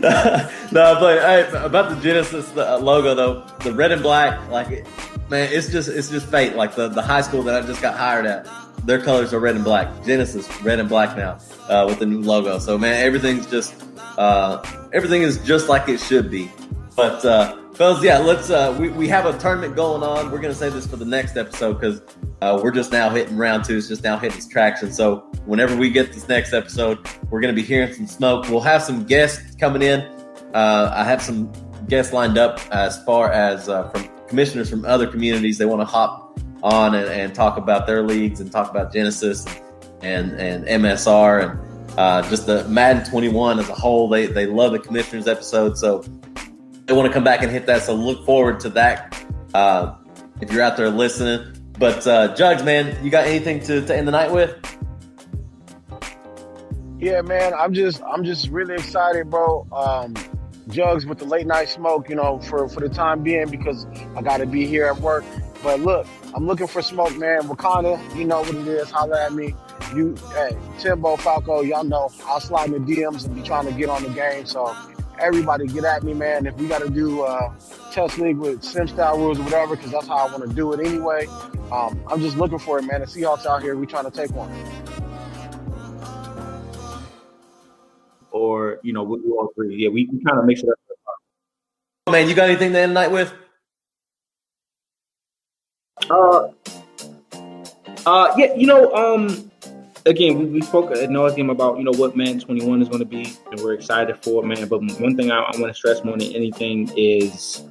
[0.00, 4.86] no, but hey, about the Genesis logo though, the red and black, like
[5.30, 6.56] man, it's just it's just fate.
[6.56, 8.48] Like the, the high school that I just got hired at,
[8.84, 10.04] their colors are red and black.
[10.04, 12.58] Genesis red and black now uh, with the new logo.
[12.58, 13.74] So man, everything's just
[14.18, 16.50] uh, everything is just like it should be.
[16.96, 20.30] But uh, fellas, yeah, let's uh, we we have a tournament going on.
[20.30, 22.02] We're gonna save this for the next episode because
[22.42, 23.76] uh, we're just now hitting round two.
[23.76, 24.92] It's just now hitting traction.
[24.92, 26.98] So whenever we get this next episode,
[27.30, 28.48] we're gonna be hearing some smoke.
[28.48, 30.00] We'll have some guests coming in.
[30.54, 31.52] Uh, I have some
[31.88, 35.58] guests lined up as far as uh, from commissioners from other communities.
[35.58, 39.46] They want to hop on and, and, talk about their leagues and talk about Genesis
[40.02, 44.08] and and MSR and uh, just the Madden 21 as a whole.
[44.08, 46.04] They they love the commissioners episode, so
[46.86, 47.82] they want to come back and hit that.
[47.82, 49.24] So look forward to that
[49.54, 49.94] uh,
[50.40, 51.56] if you're out there listening.
[51.78, 54.56] But uh, Judge, man, you got anything to, to end the night with?
[56.98, 59.66] Yeah, man, I'm just I'm just really excited, bro.
[59.72, 60.14] Um,
[60.68, 63.86] jugs with the late night smoke, you know, for, for the time being because
[64.16, 65.24] I got to be here at work.
[65.62, 67.42] But look, I'm looking for smoke, man.
[67.42, 68.90] Wakanda, you know what it is.
[68.90, 69.54] Holla at me.
[69.94, 73.72] You, hey, Timbo, Falco, y'all know I'll slide in the DMs and be trying to
[73.72, 74.46] get on the game.
[74.46, 74.74] So
[75.18, 76.46] everybody get at me, man.
[76.46, 77.52] If we got to do uh,
[77.92, 80.72] test league with sim style rules or whatever, because that's how I want to do
[80.72, 81.26] it anyway.
[81.72, 83.00] Um, I'm just looking for it, man.
[83.00, 84.50] The Seahawks out here, we trying to take one.
[88.40, 89.76] or you know we, we all agree.
[89.76, 90.74] Yeah, we, we kind of mix it up.
[92.06, 93.32] Oh, man, you got anything to end the night with?
[96.08, 96.48] Uh,
[98.06, 99.49] uh, yeah, you know, um,
[100.06, 103.04] again, we, we spoke at nauseum about you know what Madden 21 is going to
[103.04, 104.68] be, and we're excited for it, man.
[104.68, 107.62] But one thing I, I want to stress more than anything is,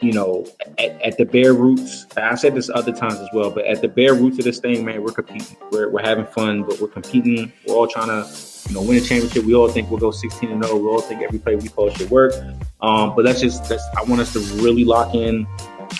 [0.00, 0.46] you know,
[0.78, 2.06] at, at, the bare roots.
[2.16, 4.84] I said this other times as well, but at the bare roots of this thing,
[4.84, 5.56] man, we're competing.
[5.70, 7.52] We're we're having fun, but we're competing.
[7.66, 8.28] We're all trying to
[8.68, 9.44] you know, win a championship.
[9.44, 10.76] We all think we'll go 16 and 0.
[10.76, 12.32] We all think every play we call should work.
[12.80, 15.46] Um, but that's just that's I want us to really lock in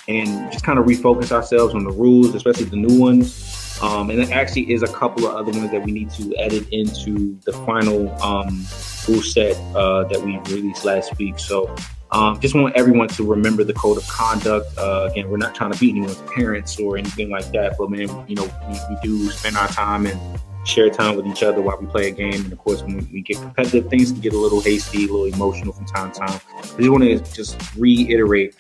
[0.09, 3.50] and just kind of refocus ourselves on the rules, especially the new ones.
[3.83, 6.69] Um, and there actually is a couple of other ones that we need to edit
[6.71, 11.39] into the final um, set uh, that we released last week.
[11.39, 11.75] So
[12.13, 14.67] um, just want everyone to remember the code of conduct.
[14.77, 18.09] Uh, again, we're not trying to beat anyone's parents or anything like that, but man,
[18.29, 20.21] you know, we, we do spend our time and
[20.65, 22.35] share time with each other while we play a game.
[22.35, 25.25] And of course, when we get competitive, things can get a little hasty, a little
[25.25, 26.41] emotional from time to time.
[26.59, 28.57] I just want to just reiterate,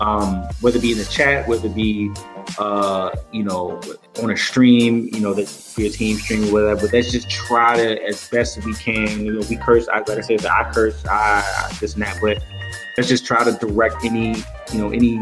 [0.00, 2.10] um, whether it be in the chat, whether it be,
[2.58, 3.80] uh, you know,
[4.22, 7.30] on a stream, you know, that for your team stream or whatever, but let's just
[7.30, 10.70] try to, as best we can, you know, we curse, I, like I said, I
[10.72, 12.42] curse, I, I this and that, but
[12.96, 14.36] let's just try to direct any,
[14.72, 15.18] you know, any,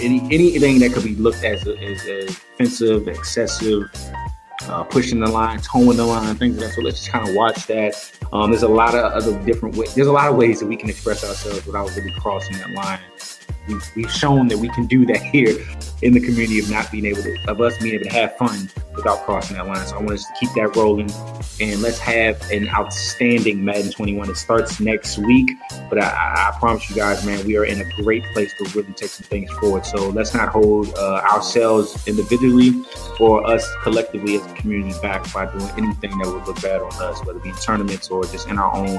[0.00, 3.84] any anything that could be looked at as, as, as offensive, excessive,
[4.64, 6.74] uh, pushing the line, towing the line, things like that.
[6.74, 7.94] So let's just kind of watch that.
[8.32, 9.94] Um, there's a lot of other different ways.
[9.94, 13.00] There's a lot of ways that we can express ourselves without really crossing that line.
[13.72, 15.58] We've, we've shown that we can do that here
[16.02, 18.68] in the community of not being able to, of us being able to have fun
[18.94, 19.86] without crossing that line.
[19.86, 21.10] So I want us to keep that rolling
[21.60, 24.30] and let's have an outstanding Madden 21.
[24.30, 25.50] It starts next week,
[25.90, 28.92] but I, I, promise you guys, man, we are in a great place to really
[28.94, 29.84] take some things forward.
[29.84, 32.82] So let's not hold uh, ourselves individually
[33.18, 36.92] or us collectively as a community back by doing anything that would look bad on
[37.02, 38.98] us, whether it be tournaments or just in our own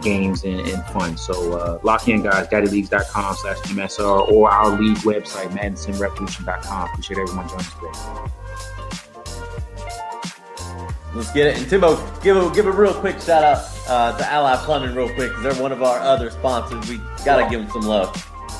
[0.00, 1.16] games and, and fun.
[1.16, 6.88] So uh, lock in, guys, daddyleagues.com slash MSR or our league website, maddensimrevolution.com.
[6.90, 8.28] Appreciate everyone joining today.
[11.14, 11.58] Let's get it.
[11.58, 15.08] And Timbo, give a give a real quick shout out uh, to Allied Plumbing, real
[15.14, 16.88] quick, because they're one of our other sponsors.
[16.88, 18.14] We gotta give them some love.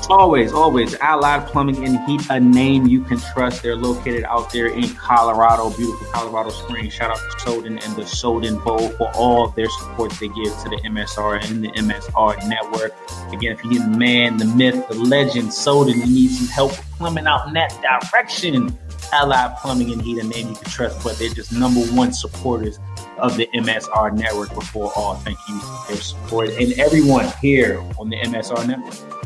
[0.09, 0.95] Always, always.
[0.95, 3.61] Allied Plumbing and Heat, a name you can trust.
[3.61, 6.95] They're located out there in Colorado, beautiful Colorado Springs.
[6.95, 10.69] Shout out to Soden and the Soden Bowl for all their support they give to
[10.69, 12.95] the MSR and the MSR network.
[13.31, 16.71] Again, if you need the man, the myth, the legend, Soden, you need some help
[16.71, 17.69] plumbing out in that
[18.11, 18.75] direction.
[19.13, 22.79] Allied Plumbing and Heat, a name you can trust, but they're just number one supporters
[23.19, 25.15] of the MSR network before all.
[25.17, 29.18] Thank you for their support and everyone here on the MSR network.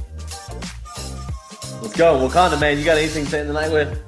[1.84, 2.16] Let's go.
[2.16, 4.02] Wakanda, man, you got anything to end the night with?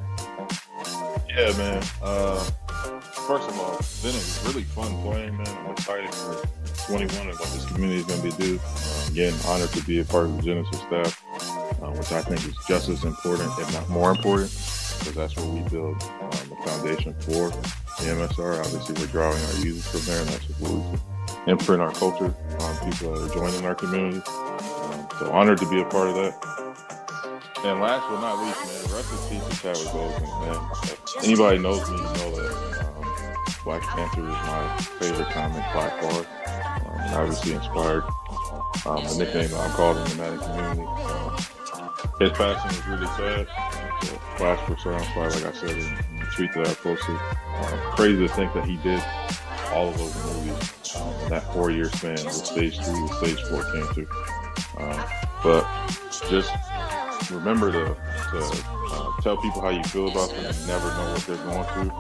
[1.28, 1.84] Yeah, man.
[2.02, 2.40] Uh,
[3.28, 5.48] first of all, been a really fun playing, man.
[5.48, 8.60] I'm excited for 21 and what this community is going to be do.
[8.64, 11.22] Uh, again, honored to be a part of the Genesis staff,
[11.84, 14.52] uh, which I think is just as important, if not more important,
[15.00, 18.64] because that's where we build um, the foundation for the MSR.
[18.64, 22.90] Obviously, we're drawing our users from there, and that's where we imprint our culture on
[22.90, 24.22] people that are joining our community.
[24.26, 26.55] Um, so honored to be a part of that.
[27.66, 31.24] And last but not least, man, rest in peace to Chadwick Boseman, man.
[31.24, 36.20] Anybody knows me, you know that um, Black Panther is my favorite comic by far.
[36.86, 38.04] Um, and obviously inspired
[38.86, 40.82] um, the nickname I'm called in the Madden community.
[40.84, 41.38] Um,
[42.20, 43.48] his passing is really sad.
[43.50, 47.16] A flash for Soundfly, like I said in, in the tweet that I posted.
[47.16, 49.04] Um, crazy to think that he did
[49.74, 53.42] all of those movies um, in that four year span with stage three to stage
[53.50, 54.08] four cancer.
[54.78, 55.04] Um,
[55.42, 55.66] but
[56.30, 56.52] just
[57.32, 60.44] remember to, to uh, tell people how you feel about them.
[60.44, 61.92] You never know what they're going through.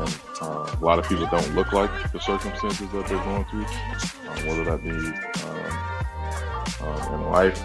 [0.00, 3.64] And uh, a lot of people don't look like the circumstances that they're going through,
[3.64, 4.90] um, whether that be
[5.44, 7.60] um, um, in life,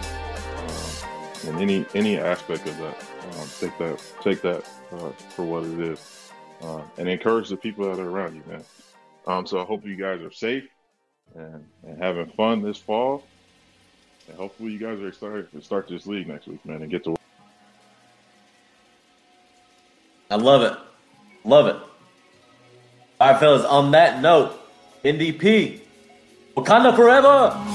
[1.48, 2.96] um, in any any aspect of that.
[3.38, 6.30] Um, take that take that uh, for what it is,
[6.62, 8.64] uh, and encourage the people that are around you, man.
[9.26, 10.68] Um, so I hope you guys are safe
[11.34, 13.24] and, and having fun this fall.
[14.30, 17.02] And hopefully, you guys are excited to start this league next week, man, and get
[17.02, 17.16] to.
[20.30, 20.78] I love it.
[21.44, 21.74] Love it.
[23.20, 24.56] All right, fellas, on that note,
[25.04, 25.80] NDP,
[26.56, 27.70] Wakanda forever.